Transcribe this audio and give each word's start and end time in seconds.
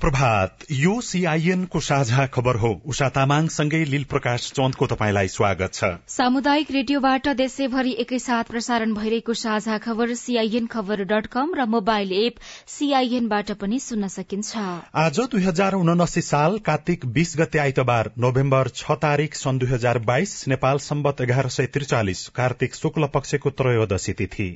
प्रभात 0.00 0.64
यो 0.72 1.00
सीआईएन 1.00 1.64
को 1.64 1.80
साझा 1.80 2.24
खबर 2.26 2.56
हो। 2.56 2.68
उषा 2.86 3.08
तामाङसँगै 3.08 3.82
लील 3.84 4.04
प्रकाश 4.04 4.50
चन्दको 4.52 4.86
तपाईँलाई 4.86 5.28
स्वागत 5.28 5.74
छ। 5.74 5.90
सामुदायिक 6.08 6.70
रेडियोबाट 6.70 7.28
देशैभरि 7.36 7.92
एकैसाथ 8.00 8.44
प्रसारण 8.44 8.94
भइरहेको 8.94 9.34
साझा 9.34 9.76
खबर 9.78 10.14
सीआईएन 10.14 10.66
खबर 10.66 11.04
डट 11.04 11.26
कम 11.26 11.52
र 11.54 11.66
मोबाइल 11.66 12.12
एप 12.14 12.40
सीआईएनबाट 12.68 13.52
पनि 13.60 13.78
सुन्न 13.80 14.08
सकिन्छ। 14.08 14.64
आज 14.96 15.20
दुई 15.28 15.44
हजार 15.44 15.74
उनासी 15.74 16.20
साल 16.22 16.58
कार्तिक 16.64 17.06
बीस 17.12 17.36
गते 17.38 17.58
आइतबार 17.58 18.10
नोभेम्बर 18.18 18.72
छ 18.74 18.98
तारीक 19.02 19.34
सन् 19.34 19.58
दुई 19.58 19.68
हजार 19.68 19.98
बाइस 20.06 20.34
नेपाल 20.48 20.78
सम्बत 20.80 21.20
एघार 21.20 21.48
सय 21.50 21.72
त्रिचालिस 21.76 22.26
कार्तिक 22.34 22.74
शुक्ल 22.74 23.12
पक्षको 23.14 23.50
त्रयोदशी 23.52 24.12
तिथि। 24.16 24.50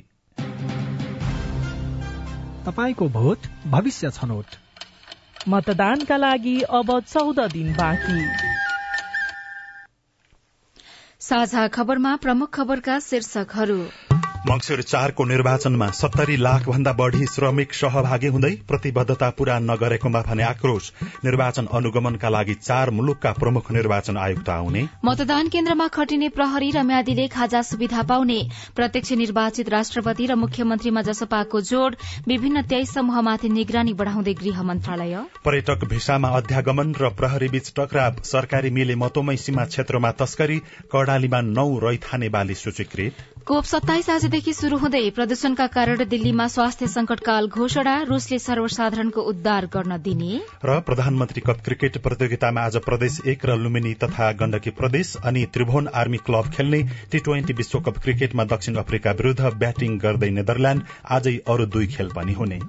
तपाईँको 2.67 3.09
भोट 3.13 3.51
भविष्य 3.69 4.09
छनौट। 4.11 4.63
मतदानका 5.47 6.17
लागि 6.17 6.61
अब 6.61 6.99
चौध 6.99 7.39
दिन 7.39 7.73
बाँकी। 7.73 8.19
साझा 11.19 11.67
खबरमा 11.67 12.15
प्रमुख 12.15 12.49
खबरका 12.53 12.99
शीर्षकहरू। 12.99 13.79
मंगिर 14.45 14.81
चारको 14.81 15.25
निर्वाचनमा 15.25 15.89
सत्तरी 15.89 16.35
लाख 16.37 16.67
भन्दा 16.69 16.91
बढ़ी 16.93 17.25
श्रमिक 17.25 17.73
सहभागी 17.73 18.27
हुँदै 18.27 18.49
प्रतिबद्धता 18.67 19.29
पूरा 19.29 19.57
नगरेकोमा 19.59 20.21
भने 20.21 20.43
आक्रोश। 20.43 20.91
निर्वाचन 21.25 21.65
अनुगमनका 21.73 22.29
लागि 22.29 22.53
चार 22.53 22.89
मुलुकका 22.89 23.31
प्रमुख 23.31 23.71
निर्वाचन 23.71 24.17
आयुक्त 24.17 24.49
आउने। 24.49 24.83
मतदान 25.05 25.47
केन्द्रमा 25.47 25.87
खटिने 25.87 26.29
प्रहरी 26.29 26.69
र 26.71 26.83
म्यादीले 26.83 27.27
खाजा 27.27 27.61
सुविधा 27.61 28.01
पाउने। 28.03 28.37
प्रत्यक्ष 28.75 29.11
निर्वाचित 29.11 29.69
राष्ट्रपति 29.69 30.25
र 30.25 30.35
मुख्यमन्त्रीमा 30.35 31.01
जसपाको 31.01 31.61
जोड़। 31.61 31.93
विभिन्न 32.27 32.61
तेइस 32.61 32.93
समूहमाथि 32.93 33.49
निगरानी 33.49 33.93
बढ़ाउँदै 33.93 34.33
गृह 34.33 34.61
मन्त्रालय। 34.63 35.15
पर्यटक 35.45 35.87
भिसामा 35.89 36.29
अध्यागमन 36.37 36.93
र 37.01 37.09
प्रहरी 37.09 37.47
बीच 37.47 37.73
टकराव। 37.79 38.21
सरकारी 38.23 38.69
मिले 38.69 38.95
मतोमै 38.95 39.37
सीमा 39.37 39.65
क्षेत्रमा 39.65 40.11
तस्करी। 40.11 40.59
कर्णालीमा 40.93 41.41
नौ 41.41 41.67
रैथाने 41.79 42.29
बाली 42.29 42.53
सूचीकृत। 42.55 43.34
कोप 43.47 43.63
सत्ताइस 43.63 44.09
आजदेखि 44.09 44.53
शुरू 44.53 44.77
हुँदै 44.77 44.99
प्रदूषणका 45.15 45.65
कारण 45.73 46.03
दिल्लीमा 46.09 46.45
स्वास्थ्य 46.47 46.87
संकटकाल 46.87 47.47
घोषणा 47.47 47.91
रूसले 48.03 48.37
सर्वसाधारणको 48.39 49.21
उद्धार 49.21 49.65
गर्न 49.73 49.97
दिने। 50.01 50.37
र 50.65 50.77
प्रधानमन्त्री 50.81 51.41
कप 51.41 51.59
क्रिकेट 51.65 51.97
प्रतियोगितामा 51.97 52.61
आज 52.61 52.77
प्रदेश 52.85 53.19
एक 53.27 53.45
र 53.45 53.57
लुम्बिनी 53.57 53.93
तथा 54.03 54.31
गण्डकी 54.39 54.69
प्रदेश 54.79 55.15
अनि 55.23 55.45
त्रिभुवन 55.53 55.87
आर्मी 55.93 56.17
क्लब 56.25 56.49
खेल्ने 56.51 56.81
टी 57.11 57.19
ट्वेन्टी 57.19 57.53
विश्वकप 57.53 57.99
क्रिकेटमा 58.03 58.43
दक्षिण 58.53 58.75
अफ्रिका 58.75 59.11
विरूद्ध 59.11 59.53
ब्याटिङ 59.55 59.97
गर्दै 59.97 60.29
नेदरल्याण्ड 60.39 60.81
आजै 61.09 61.35
अरू 61.47 61.65
दुई 61.75 61.87
खेल 61.87 62.09
पनि 62.15 62.33
हुने। 62.33 62.59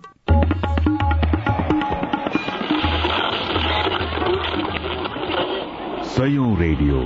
रेडियो। 6.58 7.00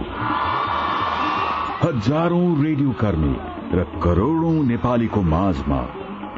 हजारौं 1.83 2.49
रेडियो 2.65 2.91
कर्मी। 3.00 3.50
र 3.72 3.82
करोड़ौं 4.03 4.62
नेपालीको 4.64 5.20
माझमा 5.22 5.81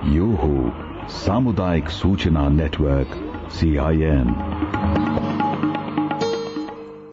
यो 0.07 0.27
हो 0.37 1.09
सामुदायिक 1.13 1.89
सूचना 1.91 2.43
नेटवर्क 2.49 3.15
सीआईएन 3.53 4.35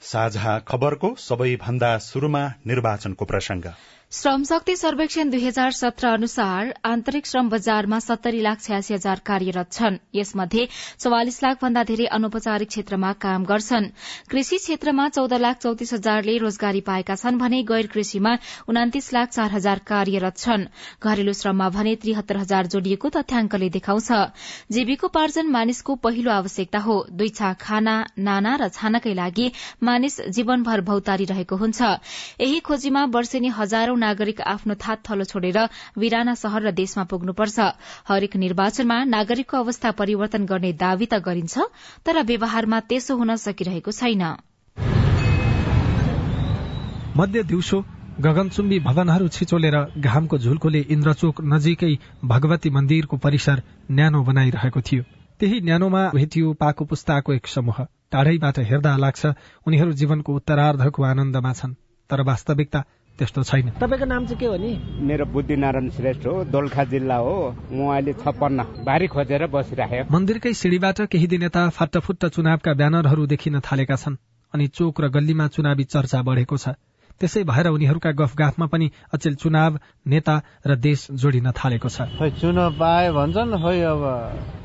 साझा 0.04 0.58
खबरको 0.68 1.14
सबैभन्दा 1.20 1.92
शुरूमा 2.08 2.44
निर्वाचनको 2.68 3.26
प्रसंग 3.26 3.72
श्रम 4.12 4.44
शक्ति 4.44 4.76
सर्वेक्षण 4.76 5.30
दुई 5.30 5.46
हजार 5.46 5.72
सत्र 5.72 6.08
अनुसार 6.08 6.74
आन्तरिक 6.86 7.28
श्रम 7.28 7.50
बजारमा 7.50 7.98
सत्तरी 8.00 8.40
लाख 8.42 8.62
छयासी 8.62 8.94
हजार 8.94 9.20
कार्यरत 9.26 9.72
छन्। 9.72 9.98
यसमध्ये 10.16 10.68
चौवालिस 11.00 11.38
लाख 11.44 11.58
भन्दा 11.62 11.84
धेरै 11.84 12.06
अनौपचारिक 12.18 12.68
क्षेत्रमा 12.68 13.12
काम 13.22 13.44
गर्छन्। 13.46 13.86
कृषि 14.30 14.58
क्षेत्रमा 14.58 15.08
चौध 15.10 15.34
लाख 15.36 15.58
चौतिस 15.58 15.94
हजारले 15.94 16.38
रोजगारी 16.38 16.82
पाएका 16.82 17.16
छन् 17.16 17.38
भने 17.38 17.62
गैर 17.64 17.88
कृषिमा 17.88 18.34
उनातिस 18.68 19.12
लाख 19.14 19.30
चार 19.30 19.52
हजार 19.52 19.80
कार्यरत 19.86 20.38
छन्। 20.38 20.66
घरेलु 21.04 21.34
श्रममा 21.34 21.70
भने 21.70 21.96
त्रिहत्तर 22.02 22.38
हजार 22.38 22.68
जोडिएको 22.68 23.10
तथ्याङ्कले 23.12 23.70
देखाउँछ। 23.70 24.10
जीविकोपार्जन 24.72 25.50
मानिसको 25.50 25.96
पहिलो 26.02 26.32
आवश्यकता 26.32 26.80
हो। 26.80 26.98
दुई 27.14 27.30
छा 27.38 27.54
खाना 27.62 27.96
नाना 28.18 28.56
र 28.56 28.70
छानकै 28.72 29.14
लागि 29.14 29.52
मानिस 29.84 30.20
जीवनभर 30.34 30.82
भौतारी 30.90 31.32
रहेको 31.36 31.56
हुन्छ। 31.56 31.82
यही 32.42 32.60
खोजीमा 32.66 33.06
वर्षेनी 33.14 33.56
हजारौं 33.62 33.98
नागरिक 34.00 34.42
आफ्नो 34.48 34.74
थात 34.78 35.04
थलो 35.06 35.24
छोडेर 35.26 35.60
विराना 35.98 36.34
शहर 36.36 36.62
र 36.64 36.72
देशमा 36.74 37.04
पुग्नुपर्छ। 37.12 37.58
हरेक 38.08 38.36
निर्वाचनमा 38.38 38.98
नागरिकको 39.10 39.58
अवस्था 39.60 39.92
परिवर्तन 40.00 40.46
गर्ने 40.46 40.72
दावी 40.80 41.06
त 41.06 41.22
गरिन्छ 41.22 41.56
तर 42.06 42.24
व्यवहारमा 42.24 42.80
त्यसो 42.90 43.16
हुन 43.16 43.36
सकिरहेको 43.38 43.92
छैन। 43.94 44.24
मध्य 47.18 47.44
दिउँसो 47.44 47.78
गगनचुम्बी 48.22 48.78
भवनहरू 48.80 49.28
छिचोलेर 49.28 49.76
घामको 49.98 50.38
झुल्कोले 50.38 50.80
इन्द्रचोक 50.90 51.36
नजिकै 51.44 51.94
भगवती 52.26 52.70
मन्दिरको 52.70 53.18
परिसर 53.18 53.62
न्यानो 53.92 54.24
बनाइरहेको 54.24 54.82
थियो। 54.82 55.04
त्यही 55.40 55.60
न्यानोमा 55.62 56.02
भेटियो 56.12 56.54
पाको 56.54 56.86
पुस्ताको 56.86 57.34
एक 57.34 57.48
समूह। 57.48 57.78
टाढैबाट 58.12 58.60
हेर्दा 58.70 58.96
लाग्छ 58.98 59.26
उनीहरू 59.68 59.92
जीवनको 59.94 60.36
उत्तरार्धको 60.36 61.04
आनन्दमा 61.04 61.52
छन्। 61.54 61.78
तर 62.10 62.22
वास्तविकता 62.22 62.80
त्यस्तो 63.20 63.44
छैन। 63.44 63.70
तपाईँको 63.78 64.06
नाम 64.06 64.26
चाहिँ 64.26 64.40
के 64.40 64.46
हो 64.46 64.58
नि? 64.58 64.72
मेरो 65.04 65.26
बुद्धिनारायण 65.28 65.90
श्रेष्ठ 65.92 66.26
हो 66.26 66.44
दोलखा 66.48 66.84
जिल्ला 66.88 67.18
हो। 67.20 67.38
म 67.72 67.92
अहिले 67.92 68.14
छप्पन्न 68.16 68.60
भारी 68.88 69.08
खोजेर 69.12 69.48
बसिरहेको 69.52 70.10
मन्दिरकै 70.10 70.54
सिँढीबाट 70.56 71.02
केही 71.12 71.28
दिन 71.28 71.44
यता 71.44 71.70
फाटफुट्ट 71.70 72.26
चुनावका 72.32 72.74
ब्यानरहरू 72.74 73.26
देखिन 73.28 73.60
थालेका 73.62 73.96
छन् 73.96 74.16
अनि 74.54 74.68
चोक 74.70 75.02
र 75.02 75.08
गल्लीमा 75.12 75.48
चुनावी 75.48 75.84
चर्चा 75.86 76.22
बढेको 76.24 76.58
छ। 76.58 76.80
त्यसै 77.20 77.44
भएर 77.44 77.68
उनीहरूका 77.68 78.12
गफगाफमा 78.16 78.66
पनि 78.72 78.88
अचेल 79.14 79.36
चुनाव 79.36 79.80
नेता 80.08 80.36
र 80.66 80.76
देश 80.80 81.08
जोडिन 81.12 81.52
थालेको 81.52 81.90
छ। 81.92 82.08
चुनाव 82.40 82.80
पाए 82.80 83.12
भन्छन् 83.12 83.60
खोइ 83.60 83.80
अब 83.84 84.04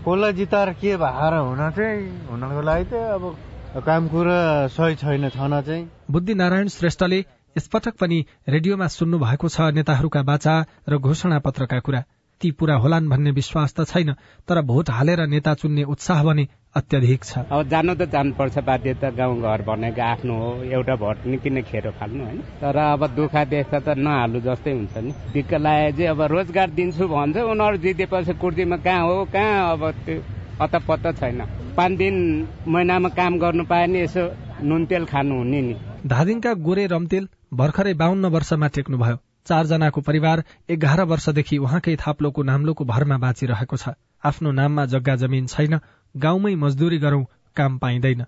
कसलाई 0.07 0.33
जिताएर 0.33 0.71
के 0.79 0.97
भएर 0.97 1.35
हुन 1.35 1.63
चाहिँ 1.75 2.07
हुनको 2.31 2.63
लागि 2.63 2.85
चाहिँ 2.91 3.07
अब 3.11 3.83
काम 3.83 4.07
कुरा 4.09 4.39
सही 4.71 4.95
छैन 4.95 5.29
छन 5.35 5.61
चाहिँ। 5.67 5.83
बुद्धि 6.11 6.35
नारायण 6.35 6.69
श्रेष्ठले 6.71 7.21
यसपटक 7.57 7.95
पनि 8.01 8.19
रेडियोमा 8.49 8.87
सुन्नु 8.89 9.19
भएको 9.19 9.49
छ 9.49 9.71
नेताहरूका 9.75 10.23
बाचा 10.23 10.55
र 10.89 10.99
घोषणा 10.99 11.39
पत्रका 11.39 11.79
कुरा। 11.81 12.03
ती 12.41 12.51
पूरा 12.51 12.75
होलान् 12.77 13.09
भन्ने 13.09 13.31
विश्वास 13.31 13.75
त 13.75 13.85
छैन 13.87 14.11
तर 14.49 14.61
भोट 14.63 14.91
हालेर 14.91 15.21
नेता 15.27 15.55
चुन्ने 15.55 15.83
उत्साह 15.87 16.23
भने 16.25 16.47
अत्याधिक 16.77 17.25
छ। 17.25 17.39
अब 17.47 17.69
जानु 17.71 17.95
त 17.95 18.11
जानुपर्छ 18.11 18.59
बाध्यता 18.59 19.11
गाउँ 19.15 19.39
घर 19.41 19.63
भनेको 19.63 20.03
आफ्नो 20.03 20.35
हो 20.35 20.51
एउटा 20.67 20.95
भोट 20.99 21.27
नि 21.27 21.37
किन 21.39 21.63
खेरो 21.63 21.91
फाल्नु 21.95 22.25
होइन। 22.25 22.41
तर 22.61 22.77
अब 22.77 23.07
दुःख 23.15 23.37
देख्दा 23.49 23.79
त 23.79 23.89
नहालु 23.97 24.41
जस्तै 24.41 24.73
हुन्छ 24.73 24.97
नि। 24.99 25.13
दिक्क 25.33 25.55
लागे 25.55 25.93
चाहिँ 25.93 26.11
अब 26.11 26.23
रोजगार 26.35 26.71
दिन्छु 26.75 27.09
भन्छ 27.09 27.37
उनीहरू 27.39 27.77
जितेपछि 27.87 28.35
कुर्तीमा 28.43 28.77
कहाँ 28.83 29.03
हो 29.07 29.25
कहाँ 29.31 29.73
अब 29.73 29.91
त्यो 30.03 30.19
अतपत्त 30.61 31.07
छैन। 31.21 31.41
पाँच 31.79 31.93
दिन 31.99 32.17
महिनामा 32.67 33.09
काम 33.15 33.39
गर्नु 33.39 33.65
पाए 33.71 33.87
नि 33.87 33.99
यसो 34.01 34.23
नुन 34.63 34.85
तेल 34.87 35.05
खानु 35.07 35.39
हुने 35.39 35.61
नि। 35.63 35.75
धादिङका 36.07 36.53
गोरे 36.67 36.87
रमतेल 36.87 37.29
भर्खरै 37.55 37.95
बाहन्न 37.95 38.27
वर्षमा 38.35 38.69
टेक्नुभयो। 38.69 39.17
चारजनाको 39.47 40.01
परिवार 40.01 40.43
एघार 40.69 41.03
वर्षदेखि 41.05 41.59
उहाँकै 41.59 41.97
थाप्लोको 41.97 42.43
नाम्लोको 42.43 42.85
भरमा 42.85 43.19
बाँचिरहेको 43.19 43.77
छ। 43.77 43.95
आफ्नो 44.25 44.53
नाममा 44.53 44.85
जग्गा 44.87 45.17
जमिन 45.17 45.47
छैन 45.47 45.79
गाउँमै 46.15 46.55
मजदुरी 46.55 46.99
गरौं 46.99 47.25
काम 47.57 47.79
पाइँदैन। 47.79 48.25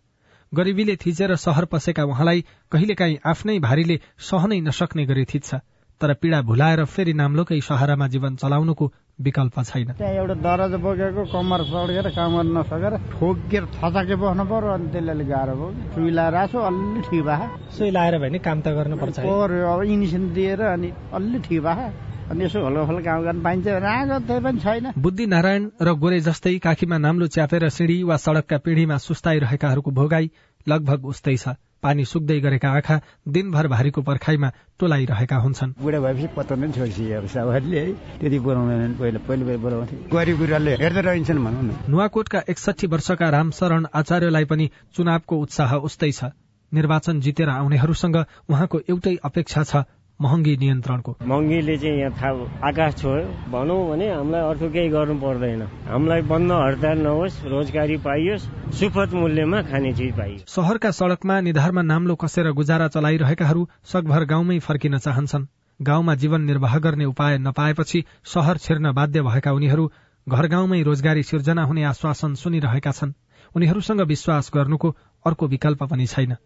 गरिबीले 0.53 0.97
थिचेर 0.97 1.35
सहर 1.37 1.65
पसेका 1.65 2.05
उहाँलाई 2.05 2.45
कहिलेकाहीँ 2.73 3.19
आफ्नै 3.27 3.59
भारीले 3.59 4.01
सहनै 4.21 4.61
नसक्ने 4.61 5.07
गरी 5.07 5.25
थिच्छ। 5.25 5.55
तर 6.01 6.13
पीड़ा 6.15 6.41
भुलाएर 6.43 6.85
फेरि 6.85 7.13
नाम्लोकै 7.13 7.61
सहारामा 7.61 8.07
जीवन 8.09 8.37
चलाउनुको 8.37 8.93
विकल्प 9.19 9.61
छैन। 9.63 9.93
त्यहाँ 9.97 10.13
एउटा 10.13 10.35
दरज 10.45 10.73
बोकेको 10.81 11.23
कम्मर 11.33 11.63
सड्केर 11.65 12.09
काम 12.17 12.37
गर्न 12.37 12.51
नसकेर 12.59 12.97
ठोकेर 13.13 13.65
थचाके 13.75 14.15
बस्नु 14.21 14.45
पर्यो 14.45 14.71
अनि 14.77 14.87
त्यसले 14.93 15.25
गाह्रो 15.25 15.55
भयो। 15.57 15.69
सुई 15.95 16.11
लाएर 16.13 16.35
आएको 16.37 16.59
अलि 16.61 17.01
ठिक 17.09 17.23
भए। 17.25 17.47
सुई 17.77 17.91
लाएर 17.91 18.19
भने 18.21 18.39
काम 18.45 18.61
त 18.61 18.69
गर्नुपर्छ 18.77 19.19
पर्यो 19.25 19.67
अब 19.73 19.83
इन्जेक्सन 19.89 20.25
दिएर 20.37 20.61
अनि 20.77 20.93
अलि 21.17 21.39
ठिक 21.49 21.61
भए। 21.65 21.89
अनि 22.27 22.45
यसो 22.45 22.59
हलो 22.67 22.81
काम 22.85 23.23
गर्न 23.25 23.43
पाइन्छ 23.43 23.67
त्यही 23.67 24.41
पनि 24.45 24.59
छैन। 24.61 24.93
बुद्धि 24.99 25.27
नारायण 25.27 25.63
र 25.81 25.93
गोरे 25.97 26.21
जस्तै 26.21 26.59
काखीमा 26.59 26.99
नाम्लो 26.99 27.27
च्यापेर 27.33 27.69
सिँढी 27.71 28.03
वा 28.03 28.17
सड़कका 28.19 28.59
पिँढीमा 28.59 28.97
सुस्ताइरहेकाहरूको 28.99 29.91
भोगाई 29.91 30.31
लगभग 30.67 31.07
उस्तै 31.07 31.37
छ। 31.37 31.57
पानी 31.83 32.05
सुक्दै 32.05 32.39
गरेका 32.41 32.69
आँखा 32.71 33.01
दिनभर 33.29 33.67
भारीको 33.69 34.03
पर्खाइमा 34.03 34.49
टोलाइरहेका 34.81 35.37
हुन्छन्। 35.37 35.75
बुढा 35.83 35.99
भएपछि 36.01 37.13
अब 37.13 37.27
सावरले 37.27 37.85
त्यति 38.21 38.39
बोलाउँदैन 38.39 38.95
पहिला 38.95 39.19
पहिले 39.29 39.57
बोलाउँथे। 39.57 39.97
गरिब 40.13 40.39
गुरुवाले 40.39 40.73
हेर्दै 40.77 41.01
रहन्छन् 41.01 41.45
भनौँ 41.45 41.63
न। 41.63 41.71
नुवाकोटका 41.89 42.43
एकसठी 42.49 42.87
वर्षका 42.87 43.29
रामशरण 43.29 43.87
आचार्यलाई 43.95 44.45
पनि 44.45 44.71
चुनावको 44.97 45.35
उत्साह 45.37 45.75
उस्तै 45.77 46.13
छ। 46.13 46.33
निर्वाचन 46.73 47.21
जितेर 47.21 47.49
आउनेहरूसँग 47.49 48.17
उहाँको 48.51 48.79
एउटै 48.91 49.15
अपेक्षा 49.25 49.63
छ 49.63 49.77
महँगी 50.21 50.57
नियन्त्रणको। 50.57 51.17
महँगीले 51.23 51.77
चाहिँ 51.79 51.99
यहाँ 52.01 52.13
थाहा 52.13 52.69
आकाश 52.69 52.95
छोयो 52.95 53.25
भनौँ 53.53 53.81
भने 53.89 54.09
हामीलाई 54.11 54.43
अर्थ 54.43 54.63
केही 54.73 54.89
गर्नु 54.89 55.15
पर्दैन। 55.21 55.63
हामीलाई 55.87 56.23
बन्द 56.23 56.53
हडताल 56.53 56.99
नहोस् 56.99 57.45
रोजगारी 57.47 57.97
पाइयोस् 58.01 58.49
सुपथ 58.79 59.13
मूल्यमा 59.15 59.63
खाने 59.63 59.93
चिज 59.93 60.13
पाइयोस्। 60.17 60.49
शहरका 60.49 60.91
सड़कमा 60.91 61.41
निधारमा 61.41 61.83
नाम्लो 61.83 62.15
कसेर 62.15 62.51
गुजारा 62.53 62.89
चलाइरहेकाहरू 62.89 63.69
सकभर 63.85 64.25
गाउँमै 64.25 64.59
फर्किन 64.59 64.99
चाहन्छन्। 64.99 65.47
गाउँमा 65.81 66.15
जीवन 66.15 66.41
निर्वाह 66.43 66.79
गर्ने 66.79 67.05
उपाय 67.05 67.39
नपाएपछि 67.39 68.05
शहर 68.25 68.57
छिर्न 68.57 68.93
बाध्य 68.93 69.23
भएका 69.23 69.53
उनीहरू 69.53 69.91
घर 70.27 70.47
गाउँमै 70.49 70.83
रोजगारी 70.83 71.23
सिर्जना 71.23 71.65
हुने 71.65 71.83
आश्वासन 71.85 72.35
सुनिरहेका 72.35 72.91
छन्। 72.91 73.13
उनीहरूसँग 73.55 74.01
विश्वास 74.01 74.51
गर्नुको 74.55 74.95
अर्को 75.25 75.47
विकल्प 75.47 75.83
पनि 75.83 76.07
छैन। 76.07 76.37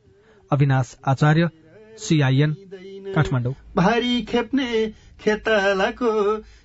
अविनाश 0.50 0.96
आचार्य 1.06 1.50
सीआईएन 1.98 2.56
काठमाडौँ। 3.14 3.54
भारी 3.76 4.22
खेप्ने 4.22 4.68
खेतालाको 5.20 6.12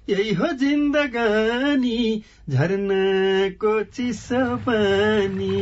यही 0.10 0.34
हो 0.34 0.48
जिन्दगानी 0.60 2.00
झरनाको 2.50 3.84
चिसो 3.84 4.44
पानी। 4.68 5.56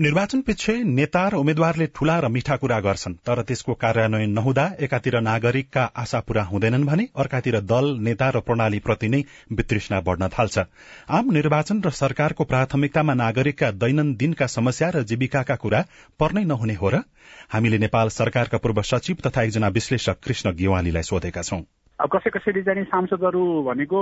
निर्वाचन 0.00 0.40
पछि 0.40 0.72
नेता 0.88 1.22
र 1.28 1.36
उम्मेद्वारले 1.36 1.86
ठूला 1.92 2.14
र 2.20 2.28
मिठा 2.32 2.56
कुरा 2.56 2.78
गर्छन् 2.80 3.14
तर 3.20 3.42
त्यसको 3.44 3.74
कार्यान्वयन 3.76 4.30
नहुँदा 4.32 4.64
एकातिर 4.80 5.18
नागरिकका 5.20 5.82
आशा 5.94 6.20
पूरा 6.24 6.42
हुँदैनन् 6.42 6.86
भने 6.86 7.04
अर्कातिर 7.14 7.60
दल 7.68 8.00
नेता 8.00 8.28
र 8.30 8.40
प्रणालीप्रति 8.40 9.08
नै 9.08 9.20
वितृष्णा 9.52 10.00
बढ़न 10.00 10.28
थाल्छ। 10.28 10.58
आम 11.10 11.32
निर्वाचन 11.32 11.82
र 11.84 11.90
सरकारको 11.92 12.44
प्राथमिकतामा 12.44 13.14
नागरिकका 13.14 13.70
दैनन्दिनका 13.76 14.46
समस्या 14.46 14.88
र 14.88 15.02
जीविकाका 15.04 15.56
कुरा 15.56 15.84
पर्नै 16.20 16.44
नहुने 16.48 16.74
हो 16.80 16.88
र 16.88 17.04
हामीले 17.52 17.78
नेपाल 17.84 18.08
सरकारका 18.08 18.58
पूर्व 18.58 18.82
सचिव 18.82 19.16
तथा 19.26 19.42
एकजना 19.42 19.68
विश्लेषक 19.68 20.24
कृष्ण 20.24 20.56
गेवालीलाई 20.56 21.02
सोधेका 21.12 21.42
छौं। 21.42 21.62
कसै 22.00 22.30
कसैले 22.32 22.62
चाहिँ 22.64 22.84
सांसदहरू 22.88 23.44
भनेको 23.68 24.00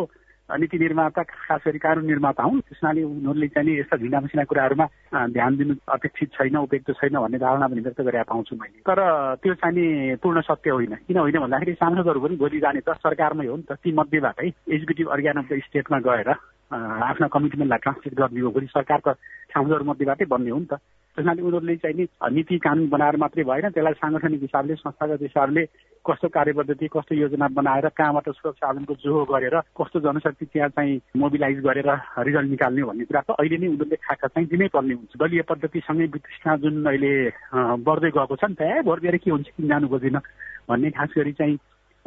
नीति 0.51 0.79
निर्माता 0.79 1.23
खास 1.23 1.61
गरी 1.67 1.79
कानून 1.79 2.07
निर्माता 2.07 2.43
हुन् 2.43 2.61
त्यसनाले 2.61 3.03
उनीहरूले 3.05 3.49
चाहिँ 3.53 3.79
यस्ता 3.79 3.97
भिन्ना 4.01 4.21
मसिना 4.25 4.45
कुराहरूमा 4.49 4.87
ध्यान 5.29 5.57
दिनु 5.57 5.75
अपेक्षित 5.85 6.29
छैन 6.33 6.57
उपयुक्त 6.57 6.91
छैन 6.97 7.19
भन्ने 7.21 7.39
धारणा 7.39 7.67
पनि 7.69 7.81
व्यक्त 7.85 8.01
गरेर 8.01 8.23
पाउँछु 8.25 8.57
मैले। 8.57 8.81
तर 8.81 9.01
त्यो 9.45 9.55
चाहिँ 9.61 10.17
पूर्ण 10.25 10.41
सत्य 10.41 10.71
होइन। 10.71 10.95
किन 11.05 11.19
होइन 11.19 11.39
भन्दाखेरि 11.39 11.73
सांसदहरू 11.77 12.21
पनि 12.21 12.37
भोलि 12.41 12.59
जाने 12.65 12.81
त 12.81 12.97
सरकारमै 12.97 13.47
हो 13.47 13.57
नि 13.57 13.65
त 13.69 13.77
ती 13.77 13.93
मध्येबाटै 13.93 14.49
एक्जिक्युटिभ 14.49 15.09
अर्ग्यान 15.13 15.37
अफ 15.37 15.53
द 15.53 15.61
स्टेटमा 15.69 15.99
गएर 16.09 16.29
आफ्ना 16.73 17.27
कमिटमेन्टलाई 17.29 17.81
ट्रान्सलेट 17.85 18.15
गरिदियो 18.17 18.47
हो 18.47 18.53
भोलि 18.53 18.67
सरकारको 18.73 19.13
सांसदहरू 19.53 19.85
मध्येबाटै 19.85 20.25
बन्ने 20.33 20.51
हो 20.51 20.59
नि 20.59 20.69
त। 20.73 20.81
त्यसनाले 21.19 21.43
उनीहरूले 21.43 21.77
चाहिँ 21.77 21.97
नि 21.97 22.07
नीति 22.31 22.59
कानुन 22.63 22.89
बनाएर 22.89 23.17
मात्रै 23.19 23.45
भएन 23.45 23.69
त्यसलाई 23.75 23.95
साङ्गठनिक 23.99 24.43
हिसाबले 24.43 24.75
संस्थागत 24.77 25.23
हिसाबले 25.23 25.63
कस्तो 26.05 26.29
कार्यपद्धति 26.31 26.87
कस्तो 26.87 27.15
योजना 27.17 27.47
बनाएर 27.59 27.89
कहाँबाट 27.91 28.29
साधनको 28.55 28.95
जोहो 29.03 29.25
गरेर 29.27 29.57
कस्तो 29.75 30.01
जनशक्ति 30.01 30.47
त्यहाँ 30.47 30.69
चाहिँ 30.71 31.01
मोबिलाइज 31.17 31.59
गरेर 31.59 31.91
रिजल्ट 32.23 32.51
निकाल्ने 32.51 32.83
भन्ने 32.83 33.05
कुरा 33.05 33.21
त 33.21 33.35
अहिले 33.35 33.59
नै 33.59 33.67
उनीहरूले 33.67 33.97
खाका 33.99 34.29
चाहिँ 34.29 34.49
दिनै 34.49 34.69
पर्ने 34.71 34.95
हुन्छ। 34.95 35.19
दलीय 35.19 35.43
पद्धतिसँगै 35.43 36.07
वितृष्णा 36.07 36.57
जुन 36.63 36.87
अहिले 36.87 37.13
बढ्दै 37.83 38.11
गएको 38.15 38.37
छ 38.37 38.45
नि 38.47 38.55
त 38.55 38.87
भोट 38.87 38.99
दिएर 39.03 39.17
के 39.19 39.31
हुन्छ 39.31 39.49
किन 39.59 39.69
जानु 39.69 39.89
खोजिन 39.91 40.19
भन्ने 40.71 40.91
खास 40.95 41.11
गरी 41.19 41.33
चाहिँ 41.35 41.59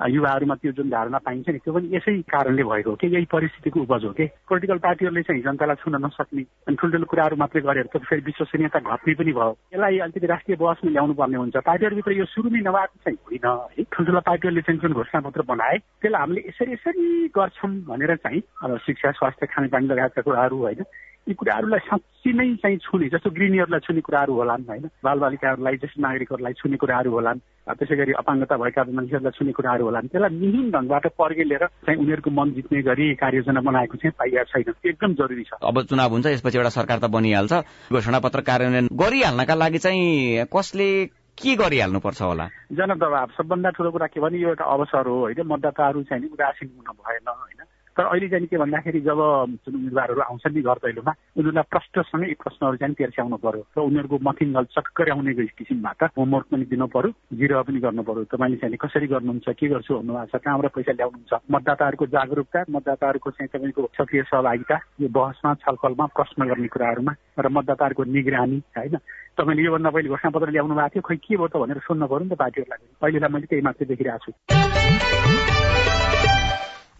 युवाहरूमा 0.07 0.55
त्यो 0.55 0.71
जुन 0.71 0.89
धारणा 0.89 1.17
पाइन्छ 1.17 1.49
नि 1.49 1.57
त्यो 1.57 1.73
पनि 1.73 1.95
यसै 1.95 2.21
कारणले 2.21 2.63
भएको 2.63 2.89
हो 2.89 2.95
कि 2.95 3.07
यही 3.07 3.25
परिस्थितिको 3.25 3.79
उपज 3.81 4.05
हो 4.05 4.11
कि। 4.11 4.25
पोलिटिकल 4.49 4.77
पार्टीहरूले 4.77 5.21
चाहिँ 5.21 5.41
जनतालाई 5.41 5.75
छुन 5.75 5.95
नसक्ने 6.05 6.41
अनि 6.41 6.75
ठुल्ठुलो 6.75 7.05
कुराहरू 7.05 7.35
मात्रै 7.35 7.61
गरेर 7.61 7.85
त 7.85 7.97
फेरि 7.97 8.21
विश्वसनीयता 8.21 8.79
घट्ने 8.79 9.13
पनि 9.13 9.31
भयो। 9.31 9.57
यसलाई 9.73 9.99
अलिकति 9.99 10.27
राष्ट्रिय 10.27 10.57
बहसमा 10.57 10.91
ल्याउनु 10.91 11.13
पर्ने 11.13 11.37
हुन्छ। 11.37 11.57
पार्टीहरूभित्र 11.57 12.11
यो 12.11 12.25
सुरु 12.25 12.49
नै 12.49 12.59
नभएको 12.59 12.97
चाहिँ 13.05 13.17
होइन 13.17 13.45
है। 13.45 13.83
ठुल्ठुलो 13.83 14.19
पार्टीहरूले 14.19 14.61
चाहिँ 14.61 14.79
जुन 14.79 14.93
घोषणापत्र 14.93 15.41
बनाए 15.41 15.77
त्यसलाई 15.77 16.21
हामीले 16.21 16.41
यसरी 16.47 16.71
यसरी 16.73 17.27
गर्छौँ 17.35 17.71
भनेर 17.85 18.15
चाहिँ 18.15 18.41
अब 18.63 18.77
शिक्षा 18.77 19.11
स्वास्थ्य 19.11 19.45
खानेपानी 19.45 19.87
लगायतका 19.87 20.21
कुराहरू 20.21 20.57
होइन 20.57 20.83
यी 21.27 21.33
कुराहरूलाई 21.33 21.79
साँच्ची 21.79 22.33
नै 22.33 22.55
चाहिँ 22.55 22.77
छुने 22.77 23.07
जस्तो 23.09 23.29
गृहिणीहरूलाई 23.29 23.79
छुने 23.79 24.01
कुराहरू 24.01 24.33
होलान् 24.33 24.63
होइन? 24.67 24.85
बालबालिकाहरूलाई 25.05 25.75
ज्येष्ठ 25.77 25.99
नागरिकहरूलाई 25.99 26.53
छुने 26.53 26.77
कुराहरू 26.77 27.11
होलान् 27.11 27.39
त्यसै 27.77 27.95
गरी 27.95 28.11
अपाङ्गता 28.17 28.57
भएका 28.57 28.83
मानिसहरूलाई 28.89 29.37
छुने 29.37 29.51
कुराहरू 29.51 29.83
होलान्। 29.85 30.07
त्यसलाई 30.09 30.33
मिहिन 30.33 30.71
ढङ्गबाट 30.71 31.05
पर्गेलेर 31.13 31.63
चाहिँ 31.85 31.99
उनीहरूको 32.01 32.29
मन 32.29 32.47
जित्ने 32.57 32.81
गरी 32.81 33.05
कार्ययोजना 33.21 33.61
बनाएको 33.61 33.95
चाहिँ 34.01 34.13
पाइएको 34.17 34.49
छैन। 34.49 34.89
एकदम 34.89 35.13
जरुरी 35.13 35.43
छ। 35.43 35.61
अब 35.61 35.75
चुनाव 35.85 36.09
हुन्छ 36.09 36.25
यसपछि 36.25 36.57
एउटा 36.57 36.69
सरकार 36.69 36.97
त 36.99 37.05
बनिहाल्छ। 37.05 37.53
घोषणा 37.93 38.19
पत्र 38.19 38.41
कार्यान्वयन 38.41 38.87
गरिहाल्नका 38.91 39.55
लागि 39.55 39.77
चाहिँ 39.77 40.45
कसले 40.49 40.89
के 41.37 41.55
गरिहाल्नुपर्छ 41.55 42.21
होला? 42.21 42.45
जनदबाव 42.73 43.29
सबभन्दा 43.37 43.69
ठुलो 43.69 43.91
कुरा 43.91 44.07
के 44.07 44.19
भने 44.19 44.37
यो 44.41 44.49
एउटा 44.49 44.65
अवसर 44.65 45.07
हो 45.07 45.19
होइन? 45.19 45.39
मतदाताहरू 45.45 46.03
चाहिँ 46.03 46.29
उदासीन 46.33 46.69
हुन 46.75 46.89
भएन 46.97 47.27
होइन? 47.29 47.61
तर 48.01 48.07
अहिले 48.07 48.27
चाहिँ 48.29 48.47
के 48.49 48.57
भन्दाखेरि 48.57 48.99
जब 49.05 49.19
जुन 49.61 49.75
उम्मेद्वारहरू 49.77 50.21
आउँछन् 50.21 50.53
नि 50.57 50.61
घर 50.65 50.77
दैलोमा 50.81 51.13
उनीहरूलाई 51.37 51.69
प्रश्नसँगै 51.69 52.27
यी 52.27 52.35
प्रश्नहरू 52.41 52.77
चाहिँ 52.81 52.95
तेर्स्याउनु 52.97 53.37
पर्यो। 53.37 53.61
र 53.77 53.79
उनीहरूको 53.85 54.17
मथिङ्गल 54.25 54.65
चक्कर 54.73 55.09
आउने 55.13 55.33
किसिमबाट 55.53 56.17
होमवर्क 56.17 56.45
पनि 56.49 56.65
दिनु 56.65 56.87
पर्यो 56.89 57.13
जिरो 57.37 57.61
पनि 57.61 57.79
गर्नु 57.85 58.01
पर्यो। 58.01 58.23
तपाईँले 58.33 58.57
चाहिँ 58.57 58.81
कसरी 58.81 59.05
गर्नुहुन्छ 59.05 59.47
के 59.53 59.67
गर्छु 59.69 59.93
भन्नुभएको 60.01 60.33
छ 60.33 60.41
कहाँबाट 60.41 60.73
पैसा 60.73 60.91
ल्याउनुहुन्छ? 60.97 61.33
मतदाताहरूको 61.45 62.05
जागरूकता 62.09 62.59
मतदाताहरूको 62.73 63.29
चाहिँ 63.37 63.49
तपाईँको 63.53 63.81
सक्रिय 63.93 64.23
सहभागिता 64.33 64.77
यो 64.97 65.07
बहसमा 65.13 65.53
छलफलमा 65.61 66.05
प्रश्न 66.17 66.41
गर्ने 66.49 66.73
कुराहरूमा 66.73 67.13
र 67.37 67.47
मतदाताहरूको 67.53 68.03
निगरानी 68.09 68.57
होइन? 68.81 68.97
तपाईँले 69.37 69.61
योभन्दा 69.61 69.89
पहिले 69.93 70.09
घोषणापत्र 70.09 70.49
ल्याउनु 70.49 70.73
भएको 70.73 70.89
थियो 70.89 71.05
खै 71.05 71.17
के 71.21 71.37
भयो 71.37 71.53
त 71.53 71.55
भनेर 71.61 71.85
सोध्नु 71.85 72.09
पर्यो 72.09 72.25
नि 72.25 72.33
त 72.33 72.41
पार्टीहरूलाई। 72.41 72.81
अहिलेलाई 72.97 73.29
मैले 73.29 73.45
त्यही 73.45 73.61
मात्रै 73.61 73.85
देखिरहेको 73.93 74.25
छु। 74.25 75.60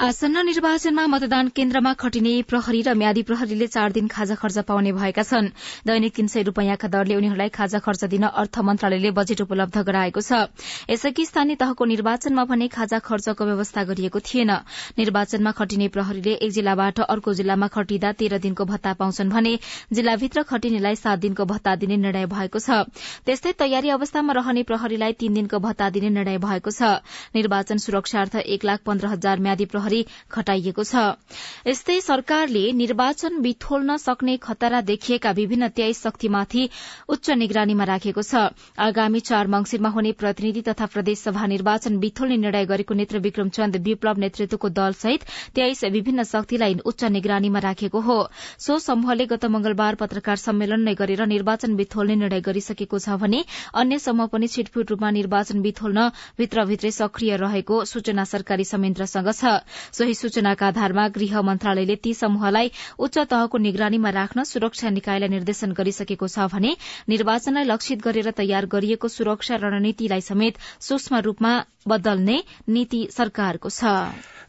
आसन्न 0.01 0.42
निर्वाचनमा 0.45 1.06
मतदान 1.06 1.50
केन्द्रमा 1.53 1.94
खटिने 1.94 2.31
प्रहरी 2.50 2.81
र 2.81 2.94
म्यादी 2.98 3.21
प्रहरीले 3.21 3.65
चार 3.69 3.92
दिन 3.94 4.07
खाजा 4.09 4.36
खर्च 4.36 4.57
पाउने 4.65 4.92
भएका 4.98 5.21
छन्। 5.21 5.50
दैनिक 5.86 6.13
तीन 6.15 6.27
सय 6.27 6.42
रूपियाँका 6.42 6.88
दरले 6.89 7.15
उनीहरूलाई 7.15 7.50
खाजा 7.53 7.79
खर्च 7.79 8.10
दिन 8.10 8.25
अर्थ 8.25 8.58
मन्त्रालयले 8.60 9.12
बजेट 9.13 9.41
उपलब्ध 9.46 9.77
गराएको 9.77 10.22
छ। 10.22 10.50
यसअघि 10.89 11.25
स्थानीय 11.25 11.55
तहको 11.55 11.86
निर्वाचनमा 11.86 12.46
भने 12.50 12.67
खाजा 12.67 13.00
खर्चको 13.00 13.46
व्यवस्था 13.46 13.84
गरिएको 13.86 14.20
थिएन। 14.22 14.51
निर्वाचनमा 14.98 15.51
खटिने 15.53 15.88
प्रहरीले 15.93 16.34
एक 16.34 16.50
जिल्लाबाट 16.50 17.00
अर्को 17.05 17.34
जिल्लामा 17.38 17.67
खटिँदा 17.70 18.12
तेह्र 18.17 18.41
दिनको 18.41 18.65
भत्ता 18.65 18.93
पाउँछन् 18.98 19.29
भने 19.29 19.53
जिल्लाभित्र 19.93 20.43
खटिनेलाई 20.50 20.96
सात 20.98 21.20
दिनको 21.20 21.46
भत्ता 21.46 21.75
दिने 21.77 22.01
निर्णय 22.01 22.25
भएको 22.25 22.58
छ। 22.58 22.89
त्यस्तै 23.29 23.53
तयारी 23.53 23.93
अवस्थामा 24.00 24.34
रहने 24.34 24.65
प्रहरीलाई 24.65 25.13
तीन 25.22 25.34
दिनको 25.38 25.62
भत्ता 25.62 25.93
दिने 25.93 26.10
निर्णय 26.10 26.41
भएको 26.41 26.74
छ। 26.74 27.05
निर्वाचन 27.38 27.77
सुरक्षार्थ 27.77 28.41
एक 28.50 28.65
लाख 28.65 28.79
पन्ध्र 28.81 29.13
हजार 29.13 29.39
म्यादी 29.39 29.65
प्रहरी 29.70 29.89
खटाइएको 30.31 30.83
छ। 30.83 30.95
यस्तै 31.67 32.00
सरकारले 32.01 32.63
निर्वाचन 32.74 33.41
बिथोल्न 33.41 33.98
सक्ने 33.98 34.38
खतरा 34.39 34.81
देखिएका 34.83 35.31
विभिन्न 35.31 35.67
तेइस 35.71 36.03
शक्तिमाथि 36.03 36.63
उच्च 37.10 37.29
निगरानीमा 37.38 37.83
राखेको 37.83 38.21
छ। 38.24 38.50
आगामी 38.79 39.19
चार 39.21 39.48
मंगिरमा 39.48 39.89
हुने 39.89 40.12
प्रतिनिधि 40.13 40.62
तथा 40.63 40.86
प्रदेशसभा 40.88 41.45
निर्वाचन 41.48 41.98
बिथोल्ने 42.00 42.38
निर्णय 42.38 42.65
गरेको 42.65 42.93
नेत्र 42.93 43.19
विक्रम 43.19 43.50
चन्द 43.50 43.75
विप्लव 43.83 44.17
नेतृत्वको 44.19 44.69
दलसहित 44.71 45.21
तेइस 45.55 45.83
विभिन्न 45.91 46.24
शक्तिलाई 46.24 46.79
उच्च 46.86 47.03
निगरानीमा 47.12 47.60
राखेको 47.62 48.00
हो। 48.01 48.17
सो 48.60 48.79
समूहले 48.81 49.25
गत 49.27 49.45
मंगलबार 49.48 49.95
पत्रकार 49.95 50.38
सम्मेलन 50.38 50.81
नै 50.81 50.93
गरेर 50.95 51.25
निर्वाचन 51.27 51.75
बिथोल्ने 51.75 52.15
निर्णय 52.15 52.41
गरिसकेको 52.41 53.00
छ 53.00 53.17
भने 53.17 53.43
अन्य 53.75 54.00
समूह 54.00 54.27
पनि 54.27 54.48
छिटफुट 54.48 54.91
रूपमा 54.91 55.10
निर्वाचन 55.12 55.62
बिथोल्न 55.62 56.10
भित्रभित्रै 56.38 56.91
सक्रिय 56.91 57.36
रहेको 57.38 57.83
सूचना 57.86 58.24
सरकारी 58.25 58.63
संयन्त्रसँग 58.65 59.31
छ। 59.31 59.62
सोही 59.91 60.13
सूचनाका 60.13 60.67
आधारमा 60.67 61.07
गृह 61.17 61.41
मन्त्रालयले 61.41 61.95
ती 62.03 62.13
समूहलाई 62.13 62.71
उच्च 63.00 63.17
तहको 63.17 63.57
निगरानीमा 63.57 64.09
राख्न 64.19 64.43
सुरक्षा 64.43 64.89
निकायलाई 64.97 65.29
निर्देशन 65.29 65.71
गरिसकेको 65.73 66.27
छ 66.27 66.47
भने 66.53 66.75
निर्वाचनलाई 67.09 67.65
लक्षित 67.65 68.01
गरेर 68.01 68.31
तयार 68.38 68.65
गरिएको 68.75 69.07
सुरक्षा 69.09 69.55
रणनीतिलाई 69.65 70.21
समेत 70.21 70.57
सूक्ष्म 70.81 71.19
रूपमा 71.27 71.53
बदल्ने 71.88 72.38
नीति 72.69 73.07
सरकारको 73.11 73.69
छ। 73.71 73.91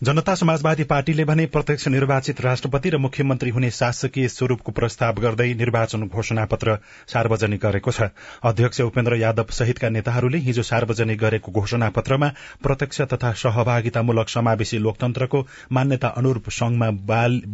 जनता 0.03 0.35
समाजवादी 0.35 0.85
पार्टीले 0.85 1.25
भने 1.25 1.45
प्रत्यक्ष 1.47 1.87
निर्वाचित 1.89 2.41
राष्ट्रपति 2.41 2.91
र 2.91 2.99
मुख्यमन्त्री 2.99 3.51
हुने 3.51 3.71
शासकीय 3.71 4.29
स्वरूपको 4.29 4.73
प्रस्ताव 4.73 5.21
गर्दै 5.23 5.47
निर्वाचन 5.55 6.07
घोषणा 6.09 6.45
पत्र 6.45 6.77
सार्वजनिक 7.09 7.61
गरेको 7.63 7.91
छ। 7.91 8.09
अध्यक्ष 8.45 8.81
उपेन्द्र 8.83 9.17
यादव 9.17 9.55
सहितका 9.59 9.89
नेताहरूले 9.89 10.39
हिजो 10.45 10.63
सार्वजनिक 10.63 11.19
गरेको 11.21 11.53
घोषणा 11.53 11.89
पत्रमा 11.97 12.29
प्रत्यक्ष 12.63 13.01
तथा 13.13 13.33
सहभागितामूलक 13.45 14.29
समावेशी 14.29 14.79
लोकतन्त्रको 15.23 15.75
मान्यता 15.75 16.09
अनुरूप 16.09 16.51
संघमा 16.51 16.91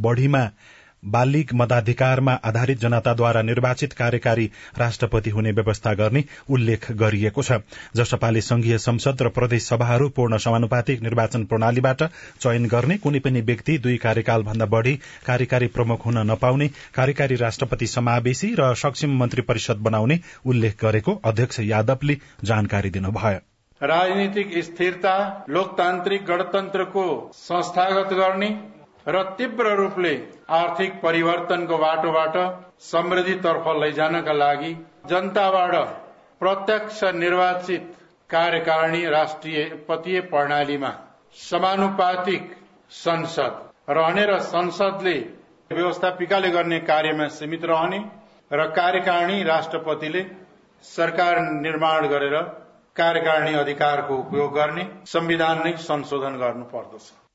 बढ़ीमा 0.02 0.50
बालिग 1.04 1.52
मताधिकारमा 1.54 2.32
आधारित 2.32 2.78
जनताद्वारा 2.80 3.42
निर्वाचित 3.42 3.92
कार्यकारी 3.92 4.50
राष्ट्रपति 4.78 5.30
हुने 5.30 5.50
व्यवस्था 5.50 5.92
गर्ने 5.94 6.24
उल्लेख 6.50 6.90
गरिएको 6.92 7.42
छ 7.42 7.58
जसपाले 7.96 8.40
संघीय 8.40 8.78
संसद 8.78 9.22
र 9.22 9.28
प्रदेश 9.28 9.62
सभाहरू 9.62 10.08
पूर्ण 10.08 10.38
समानुपातिक 10.38 11.02
निर्वाचन 11.02 11.44
प्रणालीबाट 11.44 12.02
चयन 12.40 12.66
गर्ने 12.66 12.96
कुनै 12.98 13.18
पनि 13.18 13.40
व्यक्ति 13.40 13.78
दुई 13.78 13.96
कार्यकाल 13.96 14.42
भन्दा 14.42 14.66
बढ़ी 14.66 14.98
कार्यकारी 15.26 15.66
प्रमुख 15.66 16.06
हुन 16.06 16.18
नपाउने 16.30 16.68
कार्यकारी 16.94 17.36
राष्ट्रपति 17.36 17.86
समावेशी 17.86 18.54
र 18.58 18.74
सक्षम 18.74 19.14
मन्त्री 19.18 19.42
परिषद 19.42 19.76
बनाउने 19.76 20.18
उल्लेख 20.46 20.84
गरेको 20.84 21.14
अध्यक्ष 21.24 21.60
यादवले 21.60 22.18
जानकारी 22.44 22.90
दिनुभयो। 22.90 23.57
राजनीतिक 23.80 24.50
स्थिरता 24.64 25.14
लोकतान्त्रिक 25.48 26.24
गणतन्त्रको 26.26 27.04
संस्थागत 27.34 28.12
गर्ने 28.14 28.48
र 29.06 29.22
तीव्र 29.38 29.74
रूपले 29.76 30.12
आर्थिक 30.52 31.00
परिवर्तनको 31.02 31.76
बाटोबाट 31.78 32.36
समृद्धितर्फ 32.84 33.68
लैजानका 33.82 34.32
लागि 34.34 34.72
जनताबाट 35.10 35.74
प्रत्यक्ष 36.40 37.04
निर्वाचित 37.16 37.86
कार्यकारिणी 38.30 39.04
राष्ट्रिय 39.10 39.64
पतीय 39.88 40.20
प्रणालीमा 40.28 40.92
समानुपातिक 41.36 42.52
संसद 42.98 43.64
रहने 43.92 44.26
र 44.26 44.38
संसदले 44.50 45.18
व्यवस्थापिकाले 45.70 46.50
गर्ने 46.50 46.78
कार्यमा 46.86 47.28
सीमित 47.34 47.64
रहने 47.66 47.98
र 48.52 48.66
कार्यकारिणी 48.76 49.42
राष्ट्रपतिले 49.46 50.26
सरकार 50.84 51.40
निर्माण 51.60 52.06
गरेर 52.08 52.36
कार्यकारिणी 52.98 53.54
अधिकारको 53.58 54.16
उपयोग 54.16 54.52
गर्ने 54.54 54.84
संविधान 55.06 55.64
नै 55.64 55.72
संशोधन 55.86 56.38
गर्नु 56.38 56.64
पर्दछ। 56.74 57.27